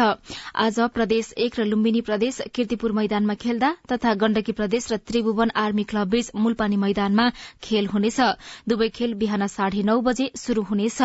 आज 0.55 0.79
प्रदेश 0.93 1.31
एक 1.37 1.59
र 1.59 1.63
लुम्बिनी 1.65 2.01
प्रदेश 2.01 2.39
किर्तिपुर 2.55 2.91
मैदानमा 2.91 3.33
खेल्दा 3.37 3.69
तथा 3.91 4.13
गण्डकी 4.15 4.51
प्रदेश 4.51 4.91
र 4.91 4.97
त्रिभुवन 4.97 5.51
आर्मी 5.55 5.83
क्लब 5.83 6.07
बीच 6.09 6.31
मुलपानी 6.35 6.77
मैदानमा 6.77 7.29
खेल 7.63 7.87
हुनेछ। 7.87 8.19
दुवै 8.67 8.89
खेल 8.89 9.13
बिहान 9.15 9.47
साढे 9.47 9.83
नौ 9.83 9.99
बजे 10.01 10.31
शुरू 10.37 10.61
हुनेछ। 10.63 11.01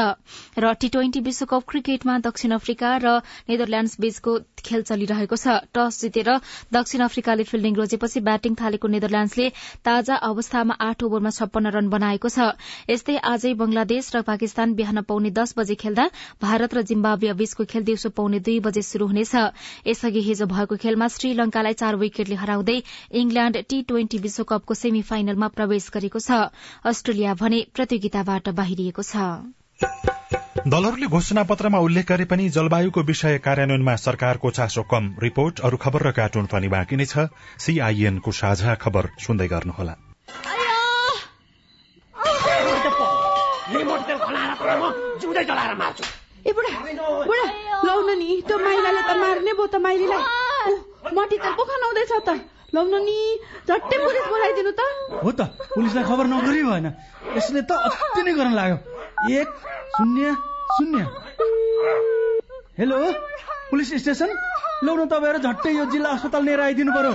र 0.58 0.72
टी 0.80 0.88
ट्वेन्टी 0.88 1.20
विश्वकप 1.20 1.68
क्रिकेटमा 1.68 2.18
दक्षिण 2.24 2.52
अफ्रिका 2.56 2.96
र 3.04 3.20
नेदरल्याण्डस 3.48 3.96
बीचको 4.00 4.38
खेल 4.64 4.82
चलिरहेको 4.82 5.36
छ। 5.36 5.60
टस 5.74 6.00
जितेर 6.00 6.30
दक्षिण 6.72 7.00
अफ्रिकाले 7.02 7.44
फिल्डिङ 7.44 7.74
रोजेपछि 7.76 8.20
ब्याटिङ 8.20 8.54
थालेको 8.56 8.88
नेदरल्याण्डसले 8.88 9.48
ताजा 9.84 10.14
अवस्थामा 10.30 10.74
आठ 10.80 11.02
ओभरमा 11.04 11.30
छप्पन्न 11.30 11.76
रन 11.76 11.88
बनाएको 11.90 12.28
छ। 12.28 12.56
यस्तै 12.88 13.20
आजै 13.28 13.54
बंगलादेश 13.60 14.10
र 14.16 14.22
पाकिस्तान 14.24 14.74
बिहान 14.74 15.04
पौने 15.04 15.30
दस 15.48 15.54
बजे 15.58 15.74
खेल्दा 15.74 16.04
भारत 16.42 16.74
र 16.74 16.82
जिम्बाब्वे 16.84 17.32
बीचको 17.32 17.64
खेल 17.64 17.82
दिउँसो 17.84 18.08
पौने 18.12 18.38
दुई 18.44 18.60
बजे 18.60 18.82
शुरू 18.84 19.06
हुनेछ। 19.08 19.34
यसअघि 19.88 20.20
हिजो 20.20 20.46
भएको 20.46 20.76
खेलमा 20.76 21.08
श्रीलंकालाई 21.08 21.72
चार 21.72 21.96
विकेटले 21.96 22.36
हराउँदै 22.36 22.76
इंग्ल्याण्ड 23.16 23.56
टी 23.64 23.82
ट्वेन्टी 23.88 24.18
विश्वकपको 24.18 24.74
सेमी 24.74 25.02
फाइनलमा 25.02 25.48
प्रवेश 25.56 25.88
गरेको 25.88 26.20
छ। 26.20 26.52
अस्ट्रेलिया 26.84 27.34
भने 27.34 27.60
प्रतियोगिताबाट 27.72 28.48
बाहिरिएको 28.52 29.02
छ। 29.02 29.16
दलहरूले 30.68 31.08
घोषणा 31.08 31.42
पत्रमा 31.48 31.78
उल्लेख 31.80 32.06
गरे 32.08 32.24
पनि 32.28 32.48
जलवायुको 32.52 33.02
विषय 33.08 33.38
कार्यान्वयनमा 33.40 33.94
सरकारको 33.96 34.50
चासो 34.52 34.82
कम। 34.84 35.14
रिपोर्ट 35.22 35.64
अरू 35.64 35.80
खबर 35.80 36.08
र 36.08 36.12
कार्टुन 36.12 36.52
पनि 36.52 36.68
बाँकी 36.68 37.00
नै 37.00 37.08
छ। 37.08 37.32
सीआईएनको 37.56 38.36
साझा 38.42 38.74
खबर 38.84 39.10
सुन्दै 39.24 39.48
गर्नुहोला। 39.48 39.96
जिउँदै 44.68 45.44
जलाएर 45.44 45.74
मार्छु 45.76 46.04
ए 46.44 46.52
बुढा 46.52 46.70
बुढा 47.24 47.46
लौन 47.84 48.08
नि 48.18 48.28
त्यो 48.44 48.56
माइलाले 48.58 49.02
त 49.02 49.10
मार्ने 49.22 49.52
भयो 49.52 49.66
त 49.66 49.76
माइलीलाई 49.80 50.72
मटी 51.10 51.36
त 51.38 51.46
पो 51.56 51.62
खनाउँदैछ 51.64 52.12
त 52.20 52.30
लौन 52.74 52.94
नि 53.00 53.16
झट्टै 53.64 53.96
पुलिस 53.98 54.26
बोलाइदिनु 54.28 54.72
त 54.72 54.82
हो 55.24 55.30
त 55.32 55.40
पुलिसलाई 55.72 56.04
खबर 56.04 56.26
नगरी 56.28 56.62
भएन 56.68 56.86
यसले 57.36 57.62
त 57.64 57.72
अति 57.80 58.20
नै 58.22 58.32
गर्न 58.36 58.52
लाग्यो 58.54 58.78
एक 59.34 59.48
शून्य 59.96 60.36
शून्य 60.76 61.00
हेलो 62.78 62.96
पुलिस 63.70 63.90
स्टेसन 64.02 64.30
लौन 64.84 65.00
तपाईँहरू 65.08 65.38
झट्टै 65.40 65.72
यो 65.72 65.84
जिल्ला 65.90 66.10
अस्पताल 66.10 66.42
लिएर 66.44 66.60
आइदिनु 66.60 66.92
पर्यो 66.92 67.14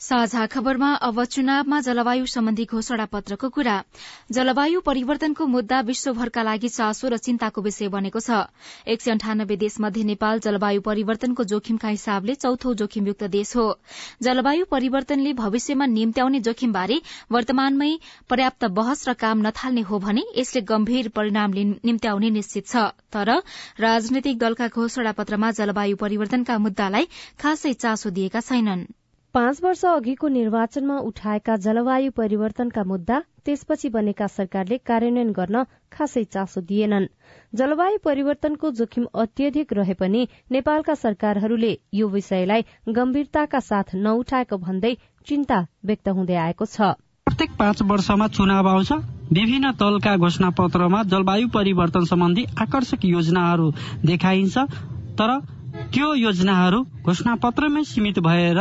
साझा 0.00 0.44
खबरमा 0.46 0.88
अब 1.02 1.24
चुनावमा 1.24 1.78
जलवायु 1.80 2.26
सम्बन्धी 2.26 2.64
घोषणा 2.64 3.04
पत्रको 3.04 3.48
कुरा। 3.48 3.76
जलवायु 4.32 4.80
परिवर्तनको 4.80 5.46
मुद्दा 5.46 5.80
विश्वभरका 5.80 6.42
लागि 6.42 6.68
चासो 6.68 7.08
र 7.08 7.16
चिन्ताको 7.18 7.62
विषय 7.62 7.88
बनेको 7.90 8.20
छ। 8.20 8.46
एक 8.86 9.02
सय 9.02 9.10
अन्ठानब्बे 9.10 9.56
देशमध्ये 9.56 10.04
नेपाल 10.04 10.38
जलवायु 10.38 10.80
परिवर्तनको 10.80 11.44
जोखिमका 11.44 11.88
हिसाबले 11.88 12.34
चौथो 12.36 12.74
जोखिमयुक्त 12.74 13.24
देश 13.26 13.56
हो। 13.56 13.66
जलवायु 14.22 14.64
परिवर्तनले 14.70 15.32
भविष्यमा 15.34 15.86
निम्त्याउने 15.88 16.40
जोखिमबारे 16.40 17.00
वर्तमानमै 17.32 17.90
पर्याप्त 18.30 18.64
बहस 18.78 19.08
र 19.08 19.12
काम 19.18 19.42
नथाल्ने 19.46 19.82
हो 19.82 19.98
भने 19.98 20.24
यसले 20.36 20.62
गम्भीर 20.70 21.08
परिणाम 21.10 21.58
निम्त्याउने 21.58 22.30
निश्चित 22.38 22.66
छ। 22.68 22.86
तर 23.10 23.34
राजनैतिक 23.80 24.38
दलका 24.38 24.70
घोषणा 24.70 25.12
पत्रमा 25.18 25.50
जलवायु 25.58 25.96
परिवर्तनका 25.98 26.58
मुद्दालाई 26.60 27.10
खासै 27.42 27.72
चासो 27.74 28.10
दिएका 28.14 28.46
छैनन्। 28.46 28.86
पाँच 29.38 29.60
वर्ष 29.62 29.84
अघिको 29.84 30.28
निर्वाचनमा 30.28 30.96
उठाएका 30.98 31.56
जलवायु 31.56 32.10
परिवर्तनका 32.10 32.82
मुद्दा 32.84 33.18
त्यसपछि 33.44 33.88
बनेका 33.88 34.26
सरकारले 34.26 34.76
कार्यान्वयन 34.82 35.30
गर्न 35.32 35.62
खासै 35.92 36.22
चासो 36.26 36.60
दिएनन्। 36.60 37.06
जलवायु 37.54 37.98
परिवर्तनको 38.04 38.70
जोखिम 38.70 39.04
अत्यधिक 39.14 39.72
रहे 39.72 39.94
पनि 39.94 40.22
नेपालका 40.50 40.94
सरकारहरूले 40.94 41.70
यो 41.94 42.08
विषयलाई 42.08 42.64
गम्भीरताका 42.88 43.60
साथ 43.62 43.94
नउठाएको 43.94 44.58
भन्दै 44.58 44.92
चिन्ता 45.26 45.58
व्यक्त 45.84 46.08
हुँदै 46.08 46.36
आएको 46.36 46.66
छ। 46.66 46.98
प्रत्येक 47.26 47.54
पाँच 47.58 47.82
वर्षमा 47.90 48.28
चुनाव 48.34 48.68
आउँछ। 48.68 48.92
विभिन्न 49.38 49.70
दलका 49.78 50.16
घोषणा 50.16 50.50
पत्रमा 50.58 51.02
जलवायु 51.14 51.48
परिवर्तन 51.54 52.10
सम्बन्धी 52.10 52.44
आकर्षक 52.58 53.06
योजनाहरू 53.06 53.70
देखाइन्छ। 54.02 54.66
तर 55.14 55.30
त्यो 55.94 56.12
योजनाहरू 56.14 56.80
घोषणा 57.04 57.34
पत्रमै 57.42 57.82
सीमित 57.90 58.18
भएर 58.20 58.58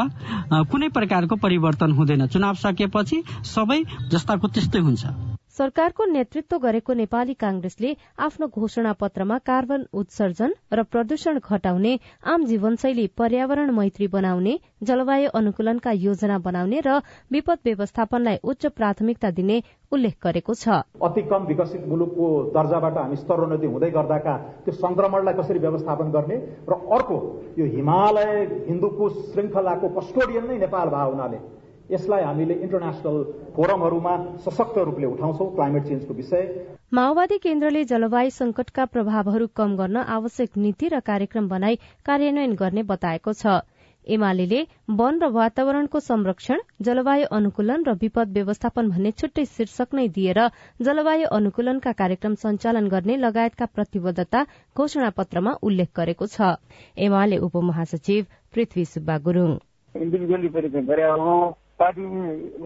कुनै 0.72 0.88
प्रकारको 0.98 1.36
परिवर्तन 1.36 1.92
हुँदैन। 1.92 2.26
चुनाव 2.34 2.56
सकेपछि 2.64 3.18
सबै 3.46 3.80
जस्ताको 4.12 4.48
त्यस्तै 4.48 4.80
हुन्छ। 4.80 5.27
सरकारको 5.58 6.06
नेतृत्व 6.06 6.58
गरेको 6.64 6.94
नेपाली 6.94 7.34
कांग्रेसले 7.34 7.94
आफ्नो 8.20 8.48
घोषणा 8.48 8.92
पत्रमा 9.00 9.38
कार्बन 9.42 9.86
उत्सर्जन 9.94 10.52
र 10.74 10.84
प्रदूषण 10.92 11.40
घटाउने 11.40 11.94
आम 12.26 12.46
जीवनशैली 12.46 13.06
पर्यावरण 13.18 13.72
मैत्री 13.74 14.08
बनाउने 14.08 14.54
जलवायु 14.84 15.30
अनुकूलनका 15.34 15.92
योजना 15.98 16.38
बनाउने 16.46 16.82
र 16.86 17.00
विपद 17.32 17.60
व्यवस्थापनलाई 17.66 18.38
उच्च 18.46 18.66
प्राथमिकता 18.78 19.32
दिने 19.34 19.58
उल्लेख 19.92 20.16
गरेको 20.24 20.54
छ। 20.54 20.78
अति 21.02 21.22
कम 21.26 21.50
विकसित 21.50 21.88
मुलुकको 21.88 22.28
दर्जाबाट 22.54 22.98
हामी 22.98 23.16
स्तरोन्नति 23.18 23.68
हुँदै 23.68 23.90
गर्दाका 23.98 24.38
त्यो 24.64 24.74
संक्रमणलाई 24.78 25.34
कसरी 25.34 25.60
व्यवस्थापन 25.60 26.12
गर्ने 26.14 26.38
र 26.70 26.82
अर्को 26.96 27.22
यो 27.58 27.66
हिमालय 27.76 28.34
हिन्दूको 28.68 29.10
श्रृंखलाको 29.22 29.96
कस्टोडियन 30.00 30.48
नै 30.48 30.58
नेपाल 30.60 30.90
भए 30.90 31.06
हुनाले 31.12 31.40
यसलाई 31.92 32.24
हामीले 32.24 32.54
इन्टरनेसनल 32.64 33.18
फोरमहरूमा 33.56 34.14
सशक्त 34.46 34.78
रूपले 34.88 35.08
उठाउँछौ 35.08 35.46
क्लाइमेट 35.56 35.84
चेन्जको 35.88 36.14
विषय। 36.14 36.44
माओवादी 36.94 37.38
केन्द्रले 37.40 37.84
जलवायु 37.86 38.30
संकटका 38.34 38.86
प्रभावहरू 38.94 39.48
कम 39.56 39.76
गर्न 39.78 39.98
आवश्यक 40.16 40.58
नीति 40.58 40.88
र 40.88 41.00
कार्यक्रम 41.08 41.48
बनाई 41.50 41.76
कार्यान्वयन 42.06 42.54
गर्ने 42.56 42.84
बताएको 42.92 43.34
छ। 43.34 43.60
एमाले 44.08 44.60
वन 45.00 45.20
र 45.20 45.28
वातावरणको 45.32 46.00
संरक्षण 46.00 46.60
जलवायु 46.82 47.26
अनुकूलन 47.38 47.84
र 47.84 47.94
विपद 48.02 48.32
व्यवस्थापन 48.34 48.90
भन्ने 48.90 49.12
छुट्टै 49.14 49.46
शीर्षक 49.48 50.00
नै 50.00 50.08
दिएर 50.16 50.40
जलवायु 50.80 51.28
अनुकूलनका 51.38 51.92
कार्यक्रम 52.02 52.34
सञ्चालन 52.40 52.88
गर्ने 52.88 53.18
लगायतका 53.18 53.66
प्रतिबद्धता 53.76 54.44
घोषणा 54.76 55.10
पत्रमा 55.20 55.52
उल्लेख 55.62 55.90
गरेको 55.96 56.26
छ। 56.28 56.56
एमाले 56.98 57.38
उपमहासचिव 57.48 58.26
पृथ्वी 58.54 58.84
सुब्बा 58.88 59.16
गुरूङ। 59.28 59.52
पार्टी 61.80 62.04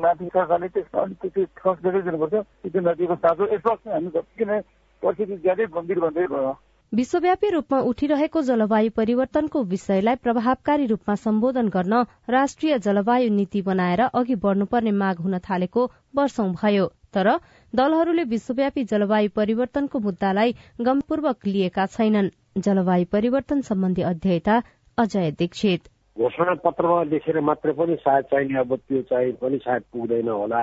माथि 0.02 0.26
सरकारले 0.26 0.67
त्यसमा 0.67 1.02
अलिकति 1.02 1.45
ठोस 1.58 1.78
दिँदै 1.84 2.02
दिनुपर्छ। 2.02 2.36
त्यो 2.65 2.82
नदीको 2.82 3.15
साँचो 3.15 3.43
यसो 3.54 3.74
हामी 3.86 4.10
जति 4.15 4.45
नै 4.45 4.60
परिस्थिति 5.04 5.36
ज्यादै 5.38 5.65
गम्भीर 5.76 6.00
भन्दै 6.00 6.28
भयो। 6.34 6.54
विश्वव्यापी 6.91 7.50
रूपमा 7.50 7.80
उठिरहेको 7.89 8.41
जलवायु 8.47 8.91
परिवर्तनको 8.95 9.63
विषयलाई 9.74 10.15
प्रभावकारी 10.24 10.86
रूपमा 10.88 11.15
सम्बोधन 11.15 11.67
गर्न 11.76 12.02
राष्ट्रिय 12.30 12.78
जलवायु 12.80 13.30
नीति 13.36 13.62
बनाएर 13.62 14.02
अघि 14.13 14.36
बढ़नुपर्ने 14.43 14.91
माग 15.02 15.19
हुन 15.19 15.38
थालेको 15.39 15.86
वर्षौं 16.15 16.52
भयो। 16.56 16.88
तर 17.13 17.30
दलहरूले 17.74 18.24
विश्वव्यापी 18.34 18.84
जलवायु 18.91 19.30
परिवर्तनको 19.36 20.00
मुद्दालाई 20.00 20.56
गम्भीरपूर्वक 20.82 21.47
लिएका 21.47 21.86
छैनन्। 21.95 22.30
जलवायु 22.60 23.12
परिवर्तन 23.12 23.62
सम्बन्धी 23.63 24.02
अध्ययता 24.12 24.62
अजय 24.97 25.32
दीक्षित। 25.39 25.90
घोषणा 26.17 26.54
पत्रमा 26.63 27.04
लेखेर 27.04 27.39
मात्रै 27.39 27.74
पनि 27.74 27.95
सायद 27.95 28.26
चाहिने 28.32 28.60
अब 28.60 28.76
त्यो 28.76 29.02
चाहिँ 29.10 29.32
पनि 29.41 29.58
सायद 29.58 29.84
पुग्दैन 29.93 30.30
होला। 30.30 30.62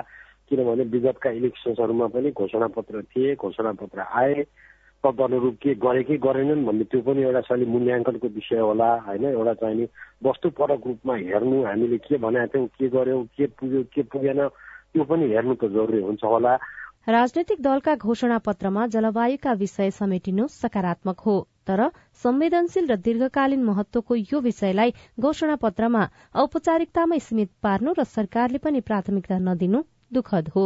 किनभने 0.49 0.83
विगतका 0.93 1.29
इलेक्सन्सहरूमा 1.29 2.07
पनि 2.13 2.31
घोषणा 2.31 2.67
पत्र 2.77 3.01
थिए 3.01 3.35
घोषणा 3.35 3.71
पत्र 3.81 3.99
आए। 4.01 4.43
तदनुरूप 5.03 5.55
के 5.63 5.73
गरे 5.79 6.03
कि 6.03 6.17
गरेनन् 6.17 6.65
भन्ने 6.65 6.83
त्यो 6.91 7.01
पनि 7.01 7.21
एउटा 7.23 7.41
शैली 7.47 7.65
मूल्याङ्कनको 7.65 8.27
विषय 8.27 8.59
होला 8.59 8.89
होइन? 9.07 9.25
एउटा 9.25 9.53
चाहिने 9.53 9.85
वस्तुपरक 10.25 10.87
रूपमा 10.87 11.15
हेर्नु 11.15 11.63
हामीले 11.65 11.97
के 11.97 12.17
भनेका 12.17 12.47
थियौँ 12.53 12.67
के 12.67 12.87
गर्यौँ 12.89 13.23
के 13.37 13.45
पुग्यो 13.47 13.83
के 13.93 14.01
पुगेन 14.11 14.47
त्यो 14.47 15.03
पनि 15.03 15.25
हेर्नु 15.33 15.55
त 15.55 15.71
जरुरी 15.71 16.01
हुन्छ 16.03 16.23
होला। 16.23 16.53
राजनैतिक 17.07 17.61
दलका 17.61 17.95
घोषणा 17.95 18.37
पत्रमा 18.37 18.87
जलवायुका 18.87 19.53
विषय 19.53 19.91
समेटिनु 19.91 20.47
सकारात्मक 20.47 21.19
हो। 21.19 21.35
तर 21.67 21.81
संवेदनशील 22.23 22.89
र 22.91 22.95
दीर्घकालीन 23.05 23.63
महत्वको 23.63 24.15
यो 24.15 24.39
विषयलाई 24.41 24.91
घोषणा 25.19 25.55
पत्रमा 25.63 26.03
औपचारिकतामै 26.43 27.19
सीमित 27.27 27.51
पार्नु 27.63 27.93
र 27.99 28.03
सरकारले 28.15 28.63
पनि 28.63 28.79
प्राथमिकता 28.89 29.37
नदिनु 29.49 29.83
दुखद 30.13 30.49
हो। 30.55 30.65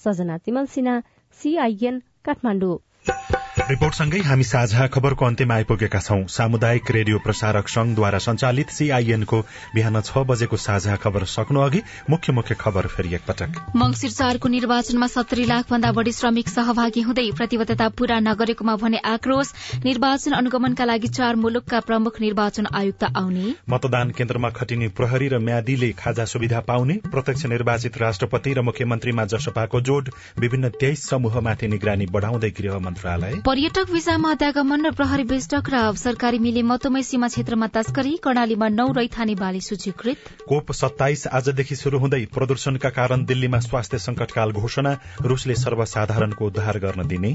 सजना 0.00 0.38
तिमल 0.46 0.66
सिन्हा 0.76 1.00
सीआईएन 1.40 2.02
काठमाडौँ। 2.24 3.37
रिपोर्टसँगै 3.58 4.18
हामी 4.22 4.44
साझा 4.44 4.86
खबरको 4.86 5.24
अन्त्यमा 5.24 5.54
आइपुगेका 5.54 5.98
छौं। 5.98 6.26
सामुदायिक 6.30 6.90
रेडियो 6.90 7.18
प्रसारक 7.18 7.68
संघद्वारा 7.68 8.18
संचालित 8.18 8.70
सीआईएनको 8.70 9.38
बिहान 9.74 10.00
छ 10.00 10.22
बजेको 10.24 10.56
साझा 10.56 10.94
खबर 10.96 11.24
सक्नु 11.26 11.60
अघि 11.60 11.82
मुख्य 12.10 12.32
मुख्य 12.32 12.54
खबर 12.54 12.86
फेरि 12.86 13.14
एकपटक। 13.14 13.58
मंगिर 13.76 14.10
चारको 14.10 14.48
निर्वाचनमा 14.48 15.06
सत्तरी 15.06 15.44
लाख 15.44 15.70
भन्दा 15.70 15.90
बढ़ी 15.92 16.12
श्रमिक 16.12 16.48
सहभागी 16.48 17.02
हुँदै 17.02 17.26
प्रतिबद्धता 17.34 17.88
पूरा 17.98 18.18
नगरेकोमा 18.20 18.76
भने 18.76 18.98
आक्रोश। 19.06 19.52
निर्वाचन 19.84 20.32
अनुगमनका 20.38 20.84
लागि 20.84 21.08
चार 21.10 21.36
मुलुकका 21.36 21.80
प्रमुख 21.80 22.20
निर्वाचन 22.20 22.66
आयुक्त 22.72 23.04
आउने। 23.12 23.54
मतदान 23.68 24.10
केन्द्रमा 24.12 24.50
खटिने 24.54 24.88
प्रहरी 24.94 25.28
र 25.28 25.38
म्यादीले 25.40 25.90
खाजा 25.98 26.24
सुविधा 26.24 26.60
पाउने। 26.62 27.00
प्रत्यक्ष 27.10 27.46
निर्वाचित 27.48 27.98
राष्ट्रपति 27.98 28.54
र 28.54 28.62
मुख्यमन्त्रीमा 28.70 29.24
जसपाको 29.34 29.80
जोड। 29.82 30.10
विभिन्न 30.38 30.72
तेइस 30.80 31.08
समूहमाथि 31.08 31.68
निगरानी 31.68 32.06
बढ़ाउँदै 32.06 32.50
गृह 32.54 32.78
मन्त्रालय। 32.88 33.40
पर्यटक 33.48 33.90
भिसामा 33.90 34.30
अध्यागमन 34.30 34.84
र 34.84 34.90
प्रहरी 34.92 35.24
बेचक 35.24 35.68
र 35.72 35.78
सरकारी 35.96 36.38
मिले 36.38 36.62
मतोमै 36.62 37.00
सीमा 37.00 37.28
क्षेत्रमा 37.28 37.66
तस्करी 37.72 38.10
कर्णालीमा 38.20 38.68
नौ 38.68 38.86
रैथाने 38.92 39.34
बाली 39.40 39.60
सूचीकृत। 39.64 40.44
कोप 40.44 40.72
सत्ताइस 40.72 41.26
आजदेखि 41.32 41.76
शुरू 41.76 41.98
हुँदै 41.98 42.20
प्रदूषणका 42.28 42.90
कारण 42.92 43.24
दिल्लीमा 43.24 43.60
स्वास्थ्य 43.64 43.98
संकटकाल 44.04 44.52
घोषणा 44.52 44.92
रूसले 45.24 45.54
सर्वसाधारणको 45.64 46.46
उद्धार 46.46 46.78
गर्न 46.84 47.08
दिने। 47.08 47.32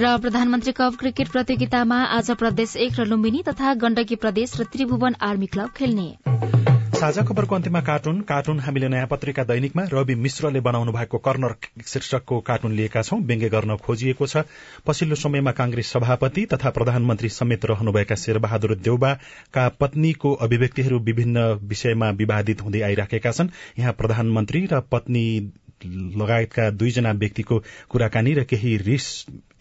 र 0.00 0.16
प्रधानमन्त्री 0.24 0.72
कप 0.80 0.96
क्रिकेट 0.96 1.28
प्रतियोगितामा 1.28 2.02
आज 2.16 2.30
प्रदेश 2.40 2.76
एक 2.78 3.00
र 3.00 3.06
लुम्बिनी 3.12 3.42
तथा 3.48 3.74
गण्डकी 3.84 4.16
प्रदेश 4.16 4.60
र 4.60 4.72
त्रिभुवन 4.72 5.20
आर्मी 5.20 5.52
क्लब 5.52 5.76
खेल्ने। 5.76 6.08
साझा 7.00 7.22
खबरको 7.24 7.54
अन्त्यमा 7.54 7.80
कार्टुन 7.80 8.20
कार्टुन 8.28 8.58
हामीले 8.60 8.88
नयाँ 8.88 9.06
पत्रिका 9.08 9.42
दैनिकमा 9.48 9.82
रवि 9.92 10.14
मिश्रले 10.14 10.60
बनाउनु 10.60 10.92
भएको 10.92 11.18
कर्नर 11.18 11.54
शीर्षकको 11.86 12.40
कार्टुन 12.48 12.72
लिएका 12.72 13.02
छौं 13.02 13.20
व्यङ्ग्य 13.22 13.48
गर्न 13.48 13.76
खोजिएको 13.80 14.26
छ। 14.26 14.44
पछिल्लो 14.86 15.16
समयमा 15.16 15.49
कांग्रेस 15.52 15.92
सभापति 15.92 16.44
तथा 16.46 16.70
प्रधानमन्त्री 16.70 17.28
समेत 17.28 17.64
रहनुभएका 17.64 18.14
शेरबहादुर 18.14 18.74
देउबाका 18.74 19.68
पत्नीको 19.80 20.32
अभिव्यक्तिहरू 20.46 20.98
विभिन्न 20.98 21.44
विषयमा 21.62 22.10
विवादित 22.10 22.62
हुँदै 22.62 22.80
आइराखेका 22.80 23.30
छन्। 23.30 23.48
यहाँ 23.78 23.92
प्रधानमन्त्री 23.92 24.66
र 24.72 24.80
पत्नी 24.92 25.52
लगायतका 26.16 26.68
दुईजना 26.70 27.12
व्यक्तिको 27.12 27.58
कुराकानी 27.88 28.34
र 28.34 28.44
केही 28.44 28.76
रिस 28.76 29.06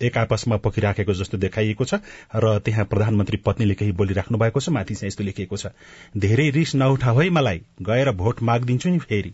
एक 0.01 0.17
आपसमा 0.17 0.57
पखिराखेको 0.57 1.13
जस्तो 1.13 1.37
देखाइएको 1.37 1.85
छ 1.85 1.99
र 2.35 2.57
त्यहाँ 2.59 2.85
प्रधानमन्त्री 2.85 3.37
पत्नीले 3.45 3.73
केही 3.73 3.91
बोलिराख्नु 3.91 4.37
भएको 4.37 4.59
छ। 4.59 4.69
माथि 4.69 4.95
चाहिँ 4.95 5.07
यस्तो 5.07 5.23
लेखिएको 5.23 5.57
छ। 5.57 5.71
धेरै 6.17 6.49
रिस 6.49 6.75
नउठा 6.75 7.11
है 7.11 7.29
मलाई 7.29 7.61
गएर 7.81 8.11
भोट 8.15 8.41
मागिदिन्छु 8.43 8.89
नि 8.89 8.99
फेरि। 8.99 9.33